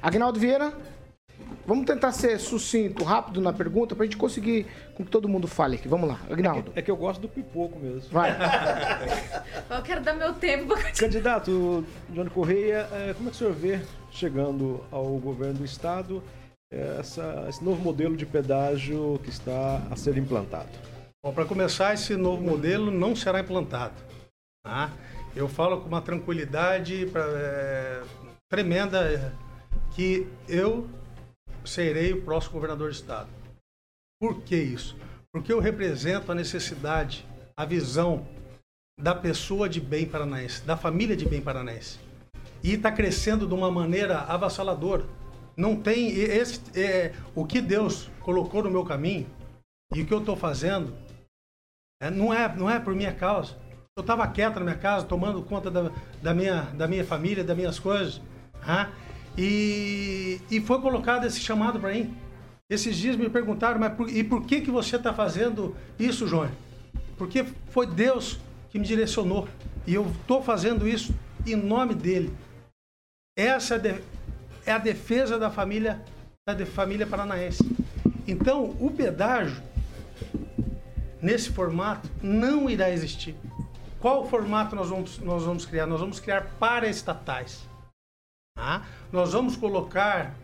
[0.00, 0.72] Agnaldo Vieira,
[1.66, 5.76] vamos tentar ser sucinto, rápido na pergunta, pra gente conseguir com que todo mundo fale
[5.76, 5.88] aqui.
[5.88, 6.72] Vamos lá, Agnaldo.
[6.74, 8.08] É que eu gosto do pipoco mesmo.
[8.10, 8.30] Vai.
[9.68, 13.52] Eu quero dar meu tempo pra Candidato Johnny Correia, eh, como é que o senhor
[13.52, 16.22] vê, chegando ao governo do Estado,
[16.72, 20.68] eh, essa- esse novo modelo de pedágio que está a ser implantado?
[21.24, 23.94] Bom, para começar, esse novo modelo não será implantado.
[24.64, 24.90] tá?
[25.34, 28.02] Eu falo com uma tranquilidade pra, é,
[28.50, 29.30] tremenda é,
[29.94, 30.88] que eu
[31.66, 33.28] serei o próximo governador do estado.
[34.20, 34.96] Por que isso?
[35.32, 38.26] Porque eu represento a necessidade, a visão
[38.98, 41.98] da pessoa de bem paranaense, da família de bem paranaense.
[42.62, 45.04] E está crescendo de uma maneira avassaladora.
[45.56, 49.26] Não tem esse é, o que Deus colocou no meu caminho
[49.94, 50.94] e o que eu estou fazendo
[52.00, 53.56] é, não, é, não é por minha causa.
[53.96, 55.90] Eu estava quieto na minha casa, tomando conta da,
[56.22, 58.20] da, minha, da minha família, das minhas coisas.
[58.62, 58.90] ah,
[59.36, 62.16] E, e foi colocado esse chamado para mim.
[62.68, 66.50] Esses dias me perguntaram, mas por, e por que, que você está fazendo isso, João?
[67.16, 68.38] Porque foi Deus
[68.70, 69.48] que me direcionou.
[69.86, 71.14] E eu estou fazendo isso
[71.46, 72.34] em nome dele.
[73.38, 76.02] Essa é a é defesa da família,
[76.46, 77.62] da família paranaense.
[78.26, 79.62] Então, o pedágio
[81.22, 83.36] nesse formato não irá existir.
[84.00, 85.86] Qual formato nós vamos, nós vamos criar?
[85.86, 87.68] Nós vamos criar paraestatais.
[88.56, 88.82] Tá?
[89.12, 90.34] Nós vamos colocar,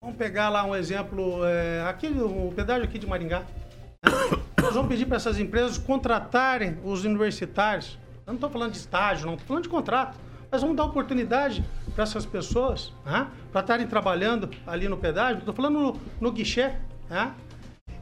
[0.00, 3.40] vamos pegar lá um exemplo, é, aqui, o pedágio aqui de Maringá.
[3.40, 4.12] né?
[4.60, 7.98] Nós vamos pedir para essas empresas contratarem os universitários.
[8.26, 10.18] Eu não estou falando de estágio, não estou falando de contrato.
[10.50, 11.64] Mas vamos dar oportunidade
[11.94, 13.26] para essas pessoas né?
[13.50, 15.38] para estarem trabalhando ali no pedágio.
[15.38, 16.74] Estou falando no, no guichê.
[17.08, 17.34] né?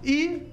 [0.02, 0.52] E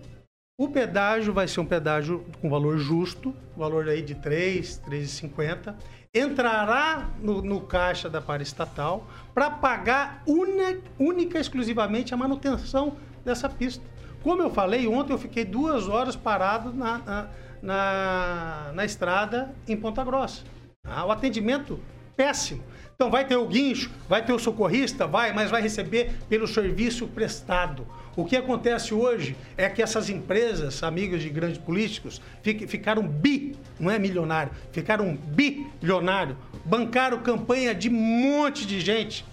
[0.60, 5.76] o pedágio vai ser um pedágio com valor justo, valor aí de 3, 3,50.
[6.20, 13.84] Entrará no, no caixa da paraestatal para pagar única e exclusivamente a manutenção dessa pista.
[14.24, 17.30] Como eu falei, ontem eu fiquei duas horas parado na, na,
[17.62, 20.44] na, na estrada em Ponta Grossa.
[20.84, 21.06] tá?
[21.06, 21.80] O atendimento
[22.16, 22.64] péssimo.
[22.98, 27.06] Então vai ter o guincho, vai ter o socorrista, vai, mas vai receber pelo serviço
[27.06, 27.86] prestado.
[28.16, 33.56] O que acontece hoje é que essas empresas, amigos de grandes políticos, fi- ficaram bi,
[33.80, 36.36] não é milionário, ficaram bilionário,
[36.66, 39.24] bancaram campanha de um monte de gente.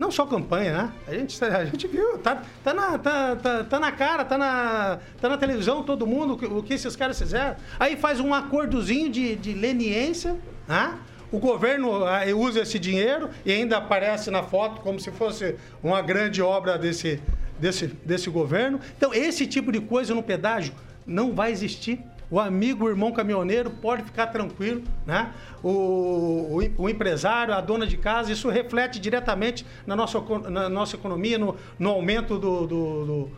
[0.00, 0.92] Não só campanha, né?
[1.06, 5.00] A gente, a gente viu, tá, tá, na, tá, tá, tá na cara, tá na,
[5.20, 7.56] tá na televisão, todo mundo, o que, o que esses caras fizeram.
[7.78, 10.34] Aí faz um acordozinho de, de leniência,
[10.66, 10.98] né?
[11.30, 16.00] O governo ah, usa esse dinheiro e ainda aparece na foto como se fosse uma
[16.00, 17.20] grande obra desse,
[17.58, 18.80] desse, desse governo.
[18.96, 20.72] Então, esse tipo de coisa no pedágio
[21.06, 22.00] não vai existir.
[22.30, 25.32] O amigo, o irmão caminhoneiro pode ficar tranquilo, né?
[25.62, 25.68] O,
[26.78, 30.20] o, o empresário, a dona de casa, isso reflete diretamente na nossa,
[30.50, 33.30] na nossa economia, no, no aumento do- do- do,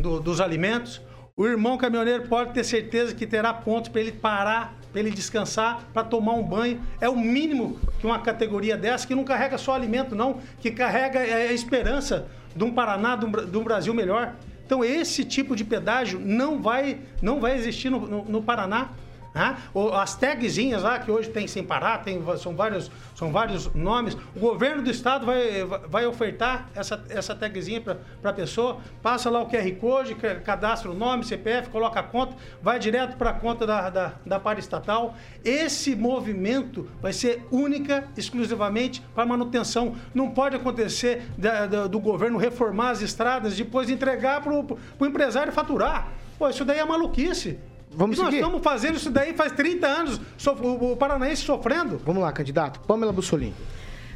[0.00, 1.02] do- dos alimentos.
[1.38, 5.84] O irmão caminhoneiro pode ter certeza que terá pontos para ele parar, para ele descansar,
[5.94, 6.80] para tomar um banho.
[7.00, 11.20] É o mínimo que uma categoria dessa, que não carrega só alimento, não, que carrega
[11.20, 12.26] é, a esperança
[12.56, 14.34] de um Paraná, de um Brasil melhor.
[14.66, 18.88] Então, esse tipo de pedágio não vai, não vai existir no, no- no Paraná.
[19.34, 19.56] Né?
[19.94, 24.14] As tagzinhas lá que hoje tem sem parar, tem, são, vários, são vários nomes.
[24.34, 29.40] O governo do estado vai, vai ofertar essa, essa tagzinha para a pessoa, passa lá
[29.40, 33.34] o QR Code, ca- cadastra o nome, CPF, coloca a conta, vai direto para a
[33.34, 35.14] conta da, da, da paraestatal.
[35.44, 39.94] Esse movimento vai ser única, exclusivamente para manutenção.
[40.14, 45.52] Não pode acontecer da- da- do governo reformar as estradas, depois entregar para o empresário
[45.52, 46.08] faturar.
[46.38, 47.58] Pô, isso daí é maluquice.
[47.90, 48.40] Vamos e nós seguir?
[48.42, 51.98] estamos fazendo isso daí faz 30 anos, so- o, o paranaense sofrendo.
[52.04, 52.80] Vamos lá, candidato.
[52.80, 53.54] Pamela Bussolini.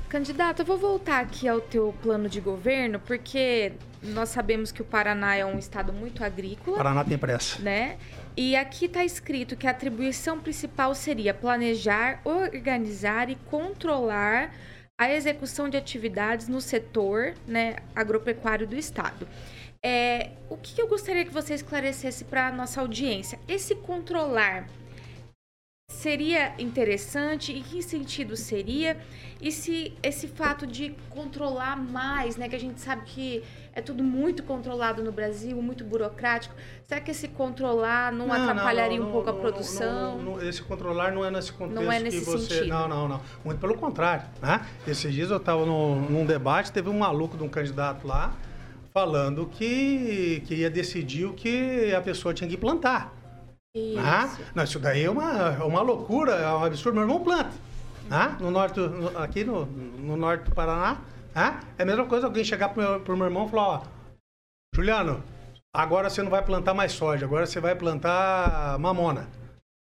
[0.09, 4.85] Candidato, eu vou voltar aqui ao teu plano de governo, porque nós sabemos que o
[4.85, 6.77] Paraná é um estado muito agrícola.
[6.77, 7.59] Paraná tem pressa.
[7.63, 7.97] né?
[8.37, 14.53] E aqui está escrito que a atribuição principal seria planejar, organizar e controlar
[14.99, 19.27] a execução de atividades no setor né, agropecuário do Estado.
[19.85, 23.41] É, o que eu gostaria que você esclarecesse para a nossa audiência?
[23.49, 24.69] Esse controlar
[25.91, 27.53] seria interessante?
[27.53, 28.97] Em que sentido seria?
[29.41, 33.43] E se esse fato de controlar mais, né, que a gente sabe que
[33.75, 36.55] é tudo muito controlado no Brasil, muito burocrático,
[36.87, 40.17] será que esse controlar não, atrapalharia não, um pouco não, a produção?
[40.19, 42.55] não, não, esse controlar não é nesse contexto Não é nesse que você.
[42.55, 42.69] sentido.
[42.69, 43.21] Não, não, não.
[43.45, 44.27] Muito pelo contrário.
[44.41, 44.65] Né?
[44.87, 48.33] Esses dias eu estava num debate, teve um maluco de um candidato lá
[48.93, 53.13] falando que, que ia decidir o que a pessoa tinha que plantar.
[53.75, 53.99] Isso.
[53.99, 56.95] Ah, não, isso daí é uma, é uma loucura, é um absurdo.
[56.97, 57.51] Meu irmão planta.
[58.11, 60.99] Ah, no norte, no- aqui no, no norte do Paraná.
[61.35, 63.83] Ah, é a mesma coisa alguém chegar pro meu, pro meu irmão e falar, ó,
[64.75, 65.23] Juliano,
[65.75, 69.29] agora você não vai plantar mais soja, agora você vai plantar mamona.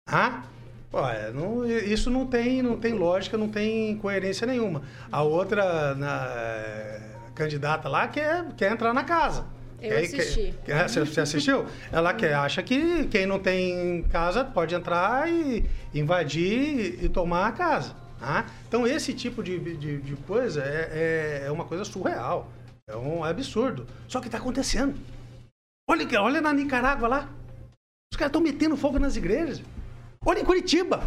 [0.09, 0.43] Ah?
[0.89, 4.81] Pô, é, não- isso não tem, não tem lógica, não tem coerência nenhuma.
[5.11, 6.27] A outra na,
[7.35, 9.45] candidata lá quer, quer entrar na casa.
[9.81, 10.53] Eu Quer- assisti.
[10.65, 11.65] quer- quer- você, assistiu?
[11.91, 17.51] Ela quer, acha que quem não tem casa pode entrar e invadir e tomar a
[17.51, 17.93] casa.
[18.19, 18.45] tá?
[18.67, 22.49] Então esse tipo de, de, de coisa é, é, é uma coisa surreal.
[22.87, 23.85] É um absurdo.
[24.07, 24.95] Só que está acontecendo.
[25.89, 27.29] Olha, olha na Nicarágua lá.
[28.11, 29.61] Os caras estão metendo fogo nas igrejas.
[30.25, 31.03] Olha em Curitiba.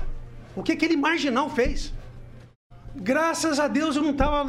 [0.54, 1.92] O que aquele marginal fez.
[3.00, 4.42] Graças a Deus eu não estava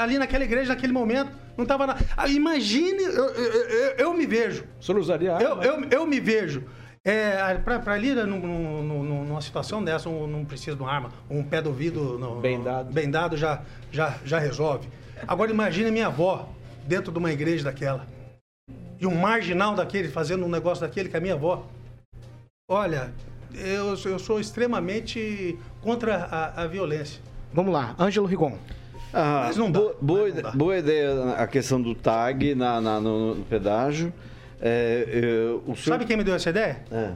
[0.00, 1.30] ali naquela igreja naquele momento.
[1.56, 1.96] Não estava na...
[2.16, 4.64] Ah, imagine, eu, eu, eu- eu me vejo.
[4.80, 5.64] O senhor usaria Eu, arma?
[5.64, 6.64] eu, eu me vejo.
[7.04, 11.10] É, para ali, né, num- num- numa situação dessa, um, não precisa de uma arma.
[11.30, 12.92] Um pé do ouvido no- Bem dado.
[12.92, 13.62] bem dado já,
[13.92, 14.88] já, já resolve.
[15.28, 16.48] Agora imagine minha avó
[16.86, 18.06] dentro de uma igreja daquela.
[18.98, 21.66] E um marginal daquele fazendo um negócio daquele com a minha avó.
[22.68, 23.12] Olha,
[23.54, 27.20] eu, eu sou extremamente contra a, a violência.
[27.54, 28.58] Vamos lá, Ângelo Rigon.
[29.12, 30.50] Ah, Mas não dá, boa, boa mas não dá.
[30.50, 34.12] boa ideia a questão do tag na, na- no, no pedágio.
[34.60, 35.94] É, é, o senhor...
[35.96, 36.82] Sabe quem me deu essa ideia?
[36.90, 37.12] É,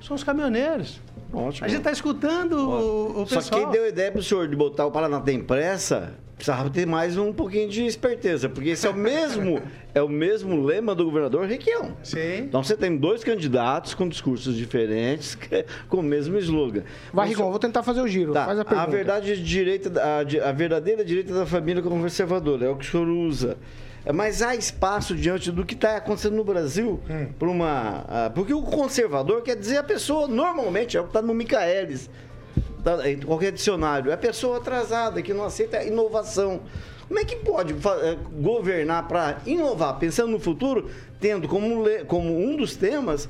[0.00, 1.00] São os caminhoneiros.
[1.32, 1.66] ótimo.
[1.66, 3.60] A gente está escutando o, o Só pessoal.
[3.60, 7.16] que quem deu ideia pro senhor de botar o Paraná tem pressa, precisava ter mais
[7.16, 9.62] um pouquinho de esperteza, porque esse é o mesmo,
[9.94, 11.96] é o mesmo lema do governador Requião.
[12.02, 12.38] Sim.
[12.38, 15.38] Então você tem dois candidatos com discursos diferentes,
[15.88, 16.82] com o mesmo slogan.
[17.12, 18.32] Vai, Rigon, vou tentar fazer o giro.
[18.32, 18.90] Tá, Faz a pergunta.
[18.90, 23.56] verdade direita, a, a verdadeira direita da família conservadora, é o que o senhor usa.
[24.06, 27.26] É, Mas há espaço diante do que está acontecendo no Brasil Hum.
[27.38, 28.30] para uma.
[28.34, 32.10] Porque o conservador quer dizer a pessoa, normalmente, é o que está no Micaelis,
[32.82, 36.60] tá, em qualquer dicionário, é pessoa atrasada, que não aceita inovação.
[37.06, 40.90] Como é que pode eh, governar para inovar, pensando no futuro,
[41.20, 43.28] tendo como, como um dos temas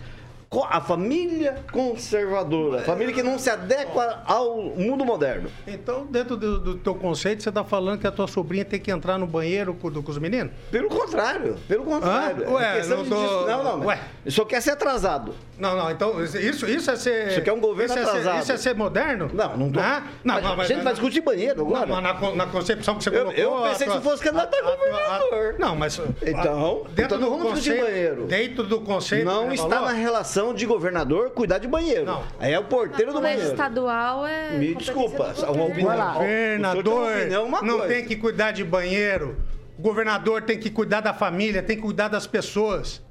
[0.62, 5.48] a família conservadora, a família que não se adequa ao mundo moderno?
[5.66, 8.90] Então, dentro do, do teu conceito, você está falando que a tua sobrinha tem que
[8.90, 10.52] entrar no banheiro com, com os meninos?
[10.70, 12.46] Pelo contrário, pelo contrário.
[12.48, 12.52] Hã?
[12.52, 13.86] Ué, É não tô- não, não.
[13.86, 13.98] Ué.
[14.28, 15.34] Só quer ser atrasado.
[15.58, 17.28] Não, não, então isso, isso é ser.
[17.28, 18.42] Isso aqui é um governo isso é ser- atrasado.
[18.42, 19.30] isso é ser moderno?
[19.32, 19.78] Não, não tô.
[19.80, 20.02] Hã?
[20.24, 21.86] Não, Mas não, a gente vai discutir banheiro agora.
[21.86, 23.40] Não, mas na, na concepção que você Eu- colocou.
[23.40, 25.54] eu a pensei que tua- se fosse candidato a a- a- a- governador.
[25.58, 26.00] Não, mas.
[26.26, 27.84] Então, dentro então do não vamos conceito.
[27.84, 28.24] banheiro.
[28.26, 29.24] Dentro do conceito.
[29.24, 32.04] Não que você está na relação de governador cuidar de banheiro.
[32.04, 32.24] Não.
[32.38, 33.52] Aí é o porteiro do colégio banheiro.
[33.54, 34.58] estadual é.
[34.58, 36.12] Me desculpa, uma opinião.
[36.14, 37.12] Governador
[37.46, 37.94] uma não coisa.
[37.94, 39.36] tem que cuidar de banheiro.
[39.78, 43.02] O governador tem que cuidar da família, tem que cuidar das pessoas.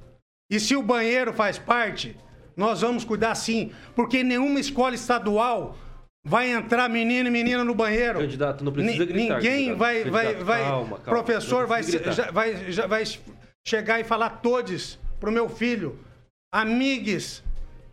[0.49, 2.15] E se o banheiro faz parte,
[2.55, 3.71] nós vamos cuidar sim.
[3.95, 5.75] Porque nenhuma escola estadual
[6.25, 8.19] vai entrar menino e menina no banheiro.
[8.19, 9.77] Candidato, não precisa gritar, Ninguém candidato.
[9.79, 10.61] vai, vai, Candidato, vai.
[10.63, 11.03] calma, calma.
[11.21, 13.03] professor vai, já, vai, já vai
[13.67, 15.97] chegar e falar todos pro meu filho,
[16.53, 17.43] amigues.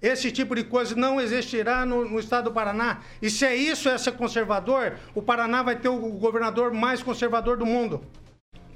[0.02, 3.02] Esse tipo de coisa não existirá no, no estado do Paraná.
[3.20, 7.56] E se é isso, é ser conservador, o Paraná vai ter o governador mais conservador
[7.56, 8.02] do mundo.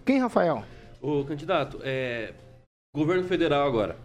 [0.05, 0.65] Quem, Rafael?
[1.01, 2.35] Ô, candidato, é,
[2.95, 3.97] governo federal agora.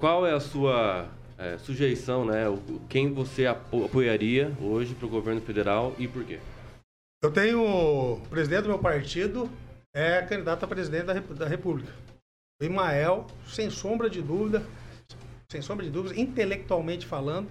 [0.00, 1.08] Qual é a sua
[1.38, 2.48] é, sujeição, né?
[2.48, 6.40] O- Quem você apo- apoiaria hoje para o governo federal e por quê?
[7.22, 9.48] Eu tenho o presidente do meu partido,
[9.94, 11.92] é candidato a presidente da, Repu- da República.
[12.60, 14.64] O Imael, sem sombra de dúvida,
[15.50, 17.50] sem sombra de dúvidas, intelectualmente falando,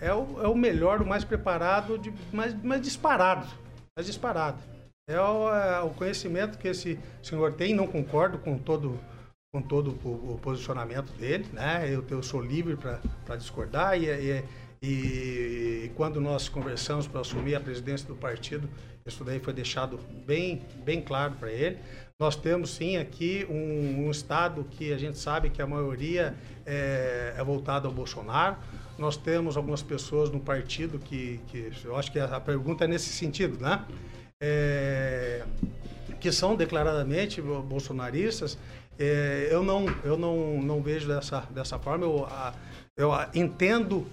[0.00, 3.46] é o, é o melhor, o mais preparado, de, mais, mais disparado.
[3.96, 4.58] Mais disparado.
[5.08, 9.00] É o, é o conhecimento que esse senhor tem, não concordo com todo,
[9.52, 11.88] com todo o, o posicionamento dele, né?
[11.90, 14.44] Eu, eu sou livre para discordar e, e,
[14.82, 18.68] e- quando nós conversamos para assumir a presidência do partido,
[19.06, 21.78] isso daí foi deixado bem, bem claro para ele.
[22.20, 26.34] Nós temos sim aqui um, um estado que a gente sabe que a maioria
[26.66, 28.56] é, é voltada ao Bolsonaro.
[28.98, 33.10] Nós temos algumas pessoas no partido que, que eu acho que a, pergunta é nesse
[33.10, 33.84] sentido, né?
[34.40, 35.44] É,
[36.20, 38.56] que são declaradamente bo- bolsonaristas
[39.00, 42.04] É, eu não, eu não, não vejo dessa, dessa forma.
[42.04, 42.52] Eu, a,
[42.96, 44.04] eu a, entendo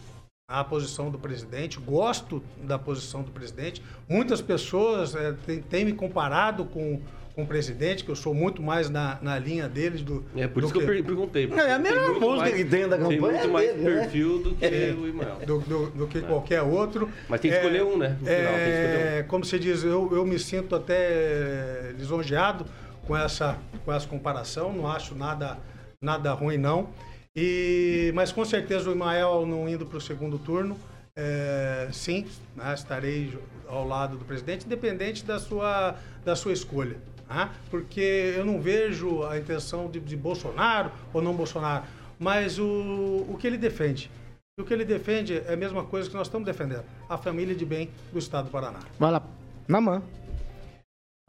[0.48, 3.82] a posição do presidente, gosto da posição do presidente.
[4.08, 5.34] Muitas pessoas é,
[5.70, 7.02] têm, me comparado com,
[7.34, 10.24] com o presidente, que eu sou muito mais na, na linha deles do.
[10.36, 11.52] É por do isso que, eu per- perguntei.
[11.52, 14.02] É, a mesma música que tem da Tem campanha muito é mais dele, né?
[14.02, 14.94] perfil do que É.
[14.96, 15.36] o Imael.
[15.48, 17.10] do, do- do que qualquer outro.
[17.28, 18.10] Mas tem que escolher um, né?
[18.10, 22.68] No final, tem escolher é, Como se diz, eu, eu me sinto até lisonjeado
[23.08, 25.58] com essa, com essa comparação, não acho nada,
[26.00, 26.90] nada ruim, não.
[27.36, 30.78] E, mas com certeza o Imael não indo para o segundo turno,
[31.18, 32.26] é, sim,
[32.56, 36.98] né, estarei ao lado do presidente, independente da sua, da sua escolha.
[37.30, 37.50] né?
[37.70, 41.84] Porque eu não vejo a intenção de, de Bolsonaro ou não Bolsonaro,
[42.20, 44.10] mas o, o que ele defende.
[44.58, 47.54] E o que ele defende é a mesma coisa que nós estamos defendendo: a família
[47.54, 48.80] de bem do estado do Paraná.
[48.98, 49.22] Vai lá.
[49.68, 50.02] Namã.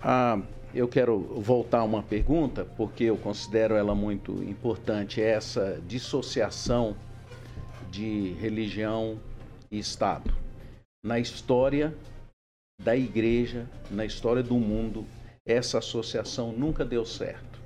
[0.01, 0.39] Ah,
[0.77, 6.95] eu quero voltar a uma pergunta, porque eu considero ela muito importante, essa dissociação
[7.91, 9.18] de religião
[9.70, 10.31] e Estado.
[11.03, 11.97] Na história
[12.79, 15.07] da igreja, na história do mundo,
[15.47, 17.59] essa associação nunca deu certo.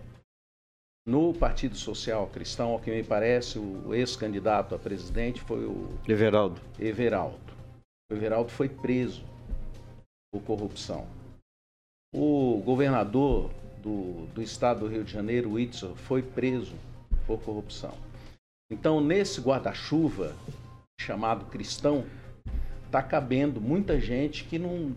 [1.05, 6.61] No Partido Social Cristão, ao que me parece, o ex-candidato a presidente foi o Everaldo.
[6.79, 7.41] Everaldo.
[8.13, 9.25] O Everaldo foi preso
[10.33, 11.20] por corrupção.
[12.13, 13.51] O governador
[13.81, 16.75] do, do estado do Rio de Janeiro, Whitson, foi preso
[17.27, 17.95] por corrupção.
[18.71, 20.35] Então, nesse guarda-chuva
[21.01, 22.05] chamado cristão,
[22.87, 24.95] está cabendo muita gente que não,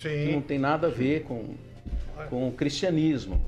[0.00, 1.54] que não tem nada a ver com,
[2.28, 3.40] com o cristianismo.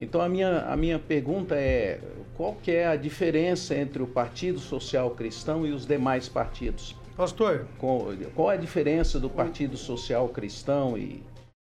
[0.00, 2.00] Então, a minha, a minha pergunta é,
[2.36, 6.96] qual que é a diferença entre o Partido Social Cristão e os demais partidos?
[7.16, 7.66] Pastor.
[7.78, 11.22] Qual, qual é a diferença do Partido Social Cristão e,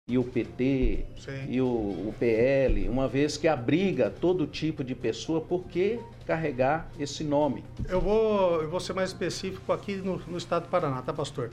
[0.09, 1.45] e o PT Sim.
[1.49, 6.89] e o, o PL, uma vez que abriga todo tipo de pessoa, por que carregar
[6.97, 7.63] esse nome?
[7.89, 11.51] Eu vou, eu vou ser mais específico aqui no, no estado do Paraná, tá, pastor?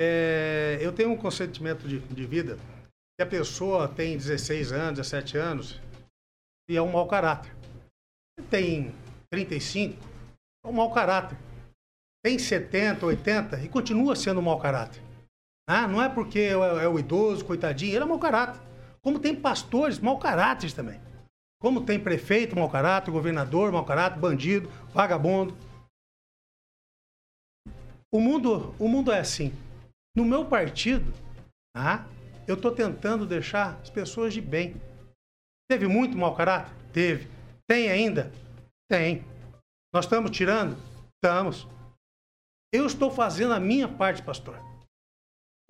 [0.00, 2.58] É, eu tenho um consentimento de, de vida
[3.16, 5.80] que a pessoa tem 16 anos, 17 anos
[6.68, 7.54] e é um mau caráter.
[8.50, 8.92] Tem
[9.30, 9.96] 35,
[10.64, 11.38] é um mau caráter.
[12.24, 15.00] Tem 70, 80 e continua sendo um mau caráter.
[15.66, 18.60] Ah, não é porque é, é o idoso, coitadinho, ele é mau caráter.
[19.00, 21.00] Como tem pastores mau caráteres também.
[21.60, 25.56] Como tem prefeito mau caráter, governador mau caráter, bandido, vagabundo.
[28.12, 29.52] O mundo, o mundo é assim.
[30.14, 31.12] No meu partido,
[31.74, 32.04] ah,
[32.46, 34.74] eu estou tentando deixar as pessoas de bem.
[35.70, 36.74] Teve muito mau caráter?
[36.92, 37.28] Teve.
[37.66, 38.30] Tem ainda?
[38.90, 39.24] Tem.
[39.94, 40.76] Nós estamos tirando?
[41.16, 41.66] Estamos.
[42.72, 44.58] Eu estou fazendo a minha parte, pastor.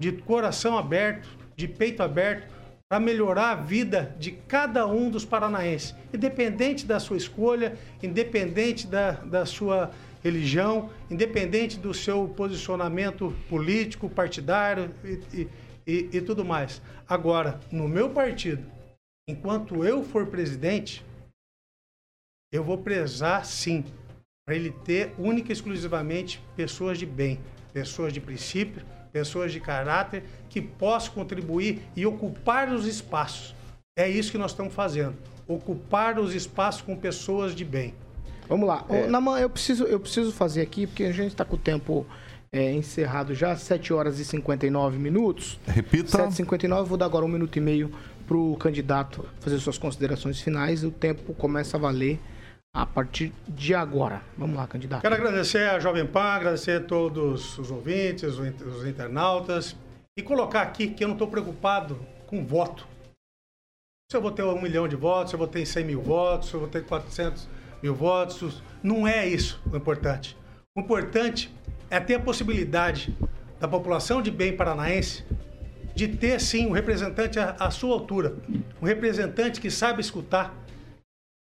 [0.02, 2.52] De coração aberto, de peito aberto,
[2.88, 9.12] para melhorar a vida de cada um dos paranaenses, independente da sua escolha, independente da,
[9.12, 14.92] da sua religião, independente do seu posicionamento político, partidário
[15.32, 15.48] e,
[15.86, 16.82] e, e, tudo mais.
[17.08, 18.66] Agora, no meu partido,
[19.28, 21.04] enquanto eu for presidente,
[22.52, 23.84] eu vou prezar sim
[24.44, 27.40] para ele ter única e exclusivamente pessoas de bem,
[27.72, 33.54] pessoas de princípio, pessoas de caráter que possam contribuir e ocupar os espaços.
[33.96, 35.14] É isso que nós estamos fazendo,
[35.46, 37.94] ocupar os espaços com pessoas de bem.
[38.48, 38.84] Vamos lá.
[38.88, 42.06] Ô, Naman, eu preciso, eu preciso fazer aqui, porque a gente está com o tempo
[42.50, 45.58] é, encerrado já, 7 horas e 59 minutos.
[45.66, 46.28] Repita.
[46.28, 47.90] 7h59, vou dar agora um minuto e meio
[48.26, 50.84] para o candidato fazer suas considerações finais.
[50.84, 52.18] O tempo começa a valer
[52.74, 54.22] a partir de agora.
[54.36, 55.02] Vamos lá, candidato.
[55.02, 59.76] Quero agradecer a Jovem Pan, agradecer a todos os ouvintes, os in- os internautas
[60.16, 62.86] e colocar aqui que eu não estou preocupado com voto.
[64.10, 66.48] Se eu vou ter um milhão de votos, se eu vou ter 100 mil votos,
[66.48, 67.46] se eu vou ter 400
[67.82, 70.36] mil votos, não é isso o importante.
[70.76, 71.54] O importante
[71.90, 73.14] é ter a possibilidade
[73.60, 75.24] da população de bem paranaense
[75.94, 78.34] de ter sim um representante à sua altura,
[78.80, 80.54] um representante que saiba escutar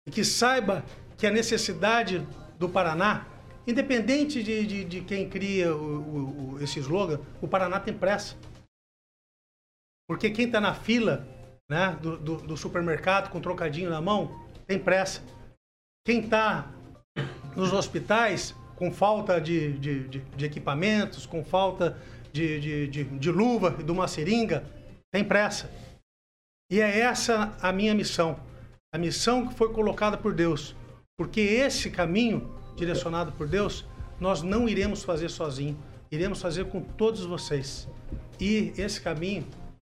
[0.06, 0.84] e que saiba
[1.24, 2.20] que a necessidade
[2.60, 3.26] do Paraná,
[3.66, 8.36] independente de, de, de quem cria o, o- esse slogan, o Paraná tem pressa.
[10.06, 11.26] Porque quem está na fila
[11.72, 15.24] né, do, do- do supermercado com trocadinho na mão tem pressa.
[16.06, 16.70] Quem está
[17.56, 21.98] nos hospitais com falta de, de, de- de equipamentos, com falta
[22.34, 24.66] de, de luva e de uma seringa,
[25.10, 25.72] tem pressa.
[26.70, 28.38] E é essa a minha missão.
[28.94, 30.76] A missão que foi colocada por Deus.
[31.18, 33.86] Porque esse caminho direcionado por Deus,
[34.20, 35.78] nós não iremos fazer sozinho.
[36.12, 37.88] Iremos fazer com todos vocês.
[38.40, 39.46] E esse caminho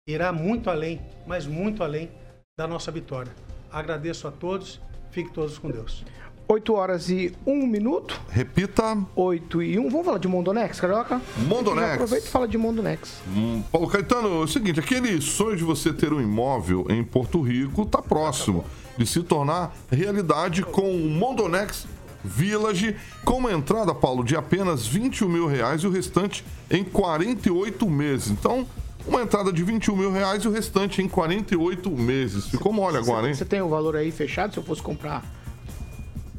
[0.09, 2.11] irá muito além, mas muito além
[2.57, 3.33] da nossa vitória.
[3.72, 4.81] Agradeço a todos.
[5.11, 6.05] Fiquem todos com Deus.
[6.49, 8.20] 8 horas e 1 minuto.
[8.31, 8.97] Repita.
[9.16, 9.91] 8 e 1.
[9.91, 11.20] Vamos falar de Mondonex, Carioca?
[11.39, 11.95] Mondonex.
[11.95, 13.20] Aproveita e fala de Mondonex.
[13.27, 17.41] Hum, Paulo Caetano, é o seguinte, aquele sonho de você ter um imóvel em Porto
[17.41, 18.64] Rico está próximo
[18.97, 21.86] de se tornar realidade com o Mondonex
[22.24, 27.88] Village, com uma entrada, Paulo, de apenas 21 mil reais e o restante em 48
[27.88, 28.30] meses.
[28.30, 28.66] Então,
[29.07, 32.47] uma entrada de 21 mil reais e o restante em 48 meses.
[32.47, 33.34] Ficou mole agora, hein?
[33.34, 35.24] Você tem o valor aí fechado se eu fosse comprar?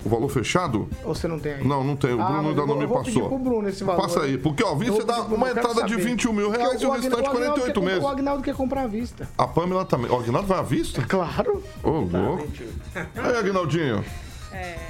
[0.08, 0.88] O valor fechado?
[1.04, 1.68] Ou você não tem aí?
[1.68, 2.14] Não, não tem.
[2.14, 3.28] O Ah, Bruno ainda não me eu vou pedir passou.
[3.30, 4.02] pro Bruno esse valor.
[4.02, 5.98] Passa aí, porque ó, vim Eu você dá uma entrada de saber.
[5.98, 8.04] 21 mil reais e o restante Agnaldo 48 quer- meses.
[8.04, 9.28] O Agnaldo quer comprar à vista.
[9.38, 10.10] A Pamela também.
[10.10, 11.02] O Agnaldo vai à vista?
[11.10, 11.62] Claro.
[11.84, 12.48] Ô, louco.
[12.96, 14.04] Aí, Agnaldinho.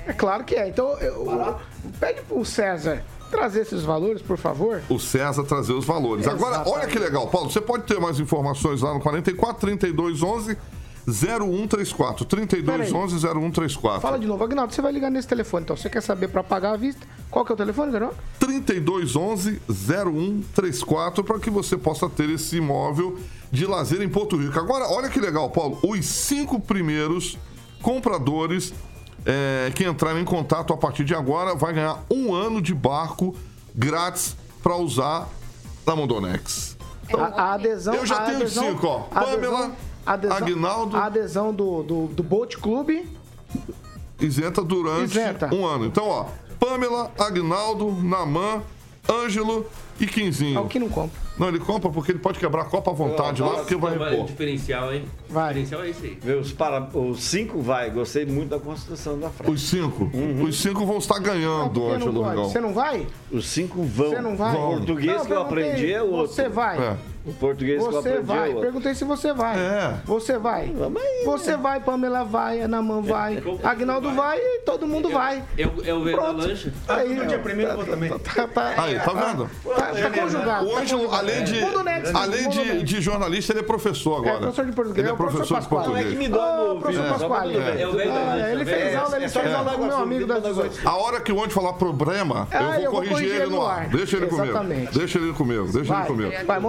[0.05, 0.67] É claro que é.
[0.69, 1.55] Então, eu,
[1.99, 4.81] pede pro César trazer esses valores, por favor.
[4.87, 6.27] O César trazer os valores.
[6.27, 6.77] Agora, Exatamente.
[6.77, 7.49] olha que legal, Paulo.
[7.49, 10.55] Você pode ter mais informações lá no 44 32 11
[11.07, 12.25] 0134.
[12.25, 14.01] 32 11 0134.
[14.01, 14.43] Fala de novo.
[14.43, 15.63] Agnaldo, você vai ligar nesse telefone.
[15.63, 17.05] Então, você quer saber pra pagar à vista?
[17.31, 18.15] Qual que é o telefone, Carioca?
[18.39, 23.17] 3211 0134 para que você possa ter esse imóvel
[23.51, 24.59] de lazer em Porto Rico.
[24.59, 25.79] Agora, olha que legal, Paulo.
[25.83, 27.37] Os cinco primeiros
[27.81, 28.73] compradores
[29.25, 33.35] é, que entrarem em contato a partir de agora vai ganhar um ano de barco
[33.73, 35.27] grátis para usar
[35.85, 36.75] na Mondonex.
[37.13, 37.93] a, a adesão.
[37.93, 38.99] Eu já tenho adesão- cinco, ó.
[39.03, 39.71] Pamela,
[40.13, 40.97] adesão, Agnaldo.
[40.97, 43.05] A adesão do, do, do Boat Club.
[44.19, 45.53] Isenta durante Isenta.
[45.53, 45.85] um ano.
[45.85, 46.25] Então, ó,
[46.59, 48.63] Pamela, Agnaldo, Naman,
[49.09, 49.65] Ângelo
[49.99, 50.57] e Quinzinho.
[50.57, 51.27] É o que não compra.
[51.37, 54.25] Não, ele compra porque ele pode quebrar a copa à vontade lá, porque vai repor.
[54.25, 55.05] diferencial, hein?
[55.29, 55.45] Vai.
[55.45, 56.19] O diferencial é esse aí.
[56.23, 56.89] Meus para...
[56.97, 57.91] Os cinco vai.
[57.91, 59.53] Gostei muito da construção da frase.
[59.53, 60.09] Os cinco.
[60.43, 62.23] Os cinco vão estar ganhando, Ângelo.
[62.43, 63.05] Você não vai?
[63.31, 64.09] Os cinco vão.
[64.09, 64.55] Você não vai?
[64.55, 66.33] O português Não, que eu aprendi é o outro.
[66.35, 66.79] Você vai.
[66.79, 66.97] É.
[67.27, 68.51] O português que eu Você aprendi vai.
[68.51, 68.61] é o.
[68.61, 69.57] Perguntei se você vai.
[69.59, 69.93] É.
[70.05, 70.67] Você vai.
[70.77, 75.43] Vamos aí, Você vai, Pamela vai, Anaman vai, Agnaldo vai e todo mundo vai.
[75.57, 76.47] Eu, eu vejo Pronto.
[76.47, 76.73] lancha.
[76.87, 78.09] Aí, No dia primeiro eu vou também.
[78.17, 79.49] tá, tá, Aí, tá vendo?
[79.75, 80.65] tá, tá conjugado.
[80.67, 81.59] O tá Ângelo, além de,
[82.13, 84.35] além Mundo de, de jornalista, ele é professor agora.
[84.35, 85.05] É, professor de português.
[85.05, 85.49] Ele é professor de.
[85.51, 86.13] Não, é que português.
[86.17, 87.09] me Ô, no professor.
[87.09, 87.57] Pasquale.
[87.57, 89.97] É o Ah, ele é o fez aula, ele É só fez aula com meu
[89.97, 90.87] a amigo das depois 18.
[90.87, 93.87] A hora que o Ângelo falar problema, Ah, eu vou corrigir ele no ar.
[93.89, 94.45] Deixa ele comigo.
[94.49, 94.97] Exatamente.
[94.97, 96.31] Deixa ele comigo, deixa ele comigo.
[96.45, 96.59] vai,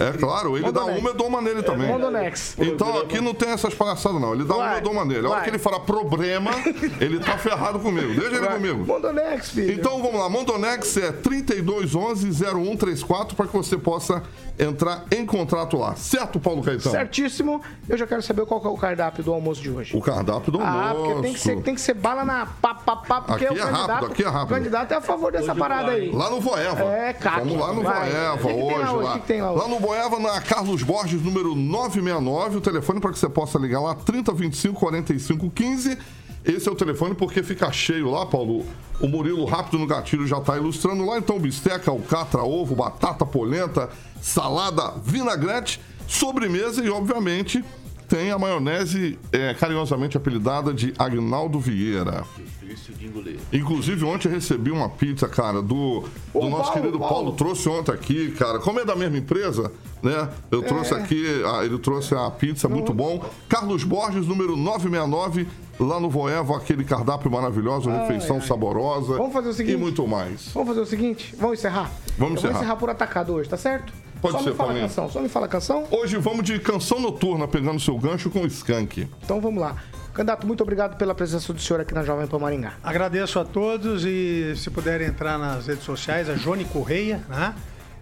[0.00, 1.00] É claro, ele dá Mondonex.
[1.00, 1.88] uma, eu dou uma nele também.
[1.88, 2.56] Mondonex.
[2.58, 4.34] Então aqui não tem essas palhaçadas, não.
[4.34, 5.26] Ele dá uma, Vai, eu dou uma nele.
[5.26, 5.44] A hora vai.
[5.44, 6.50] que ele falar problema,
[7.00, 8.08] ele tá ferrado comigo.
[8.14, 8.54] Deixa ele Vai.
[8.56, 8.84] comigo.
[8.86, 9.72] Mondonex, filho.
[9.72, 14.22] Então vamos lá, Mondonex é 3211-0134 para que você possa
[14.58, 15.94] entrar em contrato lá.
[15.96, 16.90] Certo, Paulo Caetano?
[16.94, 17.60] Certíssimo.
[17.88, 19.96] Eu já quero saber qual que é o cardápio do almoço de hoje.
[19.96, 20.78] O cardápio do almoço.
[20.78, 23.54] Ah, porque tem que ser, tem que ser bala na pá, pá, pá, porque Aqui
[23.54, 24.52] o é rápido, candidato, aqui é rápido.
[24.52, 26.10] o candidato é a favor dessa parada aí.
[26.12, 26.84] Lá no Voeva.
[26.84, 27.40] É, caque.
[27.40, 27.82] Vamos lá no.
[27.82, 28.78] Voeva hoje.
[28.78, 28.92] lá?
[28.92, 28.94] Lá.
[28.94, 29.68] O que que tem lá hoje?
[29.70, 32.56] no Voeva, na Carlos Borges, número 969.
[32.56, 35.98] O telefone para que você possa ligar lá, 3025 4515.
[36.42, 38.64] Esse é o telefone porque fica cheio lá, Paulo.
[38.98, 41.18] O Murilo Rápido no Gatilho já está ilustrando lá.
[41.18, 43.90] Então, bisteca, alcatra, ovo, batata, polenta,
[44.22, 45.78] salada, vinagrete,
[46.08, 47.62] sobremesa e, obviamente,
[48.08, 52.24] tem a maionese é, carinhosamente apelidada de Agnaldo Vieira.
[52.36, 53.38] Difícil de engolir.
[53.52, 57.14] Inclusive, ontem eu recebi uma pizza, cara, do, nosso Paulo, querido Paulo.
[57.14, 57.32] Paulo.
[57.32, 58.58] Trouxe ontem aqui, cara.
[58.58, 59.70] Como é da mesma empresa,
[60.02, 60.28] né?
[60.50, 60.64] Eu É.
[60.64, 63.24] trouxe aqui, ah, ele trouxe a pizza, muito bom.
[63.48, 65.46] Carlos Borges, número 969,
[65.78, 69.16] lá no Voeva, aquele cardápio maravilhoso, refeição saborosa.
[69.16, 69.74] Vamos fazer o seguinte?
[69.74, 70.50] E muito mais.
[70.52, 71.34] Vamos fazer o seguinte?
[71.38, 71.90] Vamos encerrar?
[72.18, 72.56] Vamos encerrar.
[72.58, 73.92] encerrar por atacado hoje, tá certo?
[74.24, 74.88] Pode só ser, me fala Paulinho.
[74.88, 75.84] canção, só me fala canção.
[75.90, 79.06] Hoje vamos de canção noturna, pegando seu gancho com o Skank.
[79.22, 79.76] Então vamos lá.
[80.14, 82.72] Candidato, muito obrigado pela presença do senhor aqui na Jovem Pan Maringá.
[82.82, 87.54] Agradeço a todos e se puderem entrar nas redes sociais, a Jone Correia, né?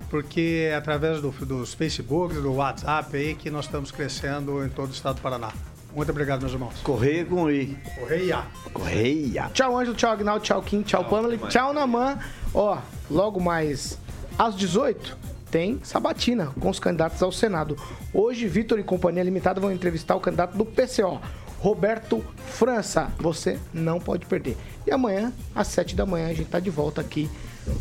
[0.08, 4.90] Porque é através do, dos Facebooks, do WhatsApp aí que nós estamos crescendo em todo
[4.90, 5.50] o estado do Paraná.
[5.92, 6.74] Muito obrigado, meus irmãos.
[6.84, 7.76] Correia com I.
[7.98, 8.44] Correia.
[8.72, 9.50] Correia.
[9.52, 12.20] Tchau, Ângelo, tchau, Agnaldo, tchau, Kim, tchau, Pamela, tchau, Naman.
[12.54, 12.78] Ó,
[13.10, 13.98] logo mais
[14.38, 17.76] às 18 tem sabatina com os candidatos ao Senado.
[18.12, 21.20] Hoje, Vitor e Companhia Limitada vão entrevistar o candidato do PCO,
[21.60, 23.12] Roberto França.
[23.20, 24.56] Você não pode perder.
[24.86, 27.30] E amanhã, às 7 da manhã, a gente tá de volta aqui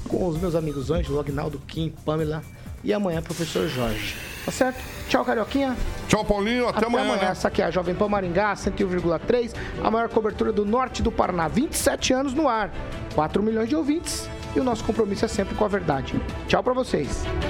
[0.10, 2.44] com os meus amigos Ângelo, Agnaldo, Kim, Pamela
[2.84, 4.18] e amanhã, professor Jorge.
[4.46, 4.84] Tá certo?
[5.08, 5.78] Tchau, Carioquinha.
[6.10, 6.68] Tchau, Paulinho.
[6.68, 7.16] Até, amanhã.
[7.16, 7.30] né?
[7.32, 11.48] Essa aqui é a Jovem Pan Maringá, 101,3, a maior cobertura do norte do Paraná.
[11.48, 12.70] 27 anos no ar,
[13.16, 16.20] 4 milhões de ouvintes e o nosso compromisso é sempre com a verdade.
[16.48, 17.24] Tchau pra vocês.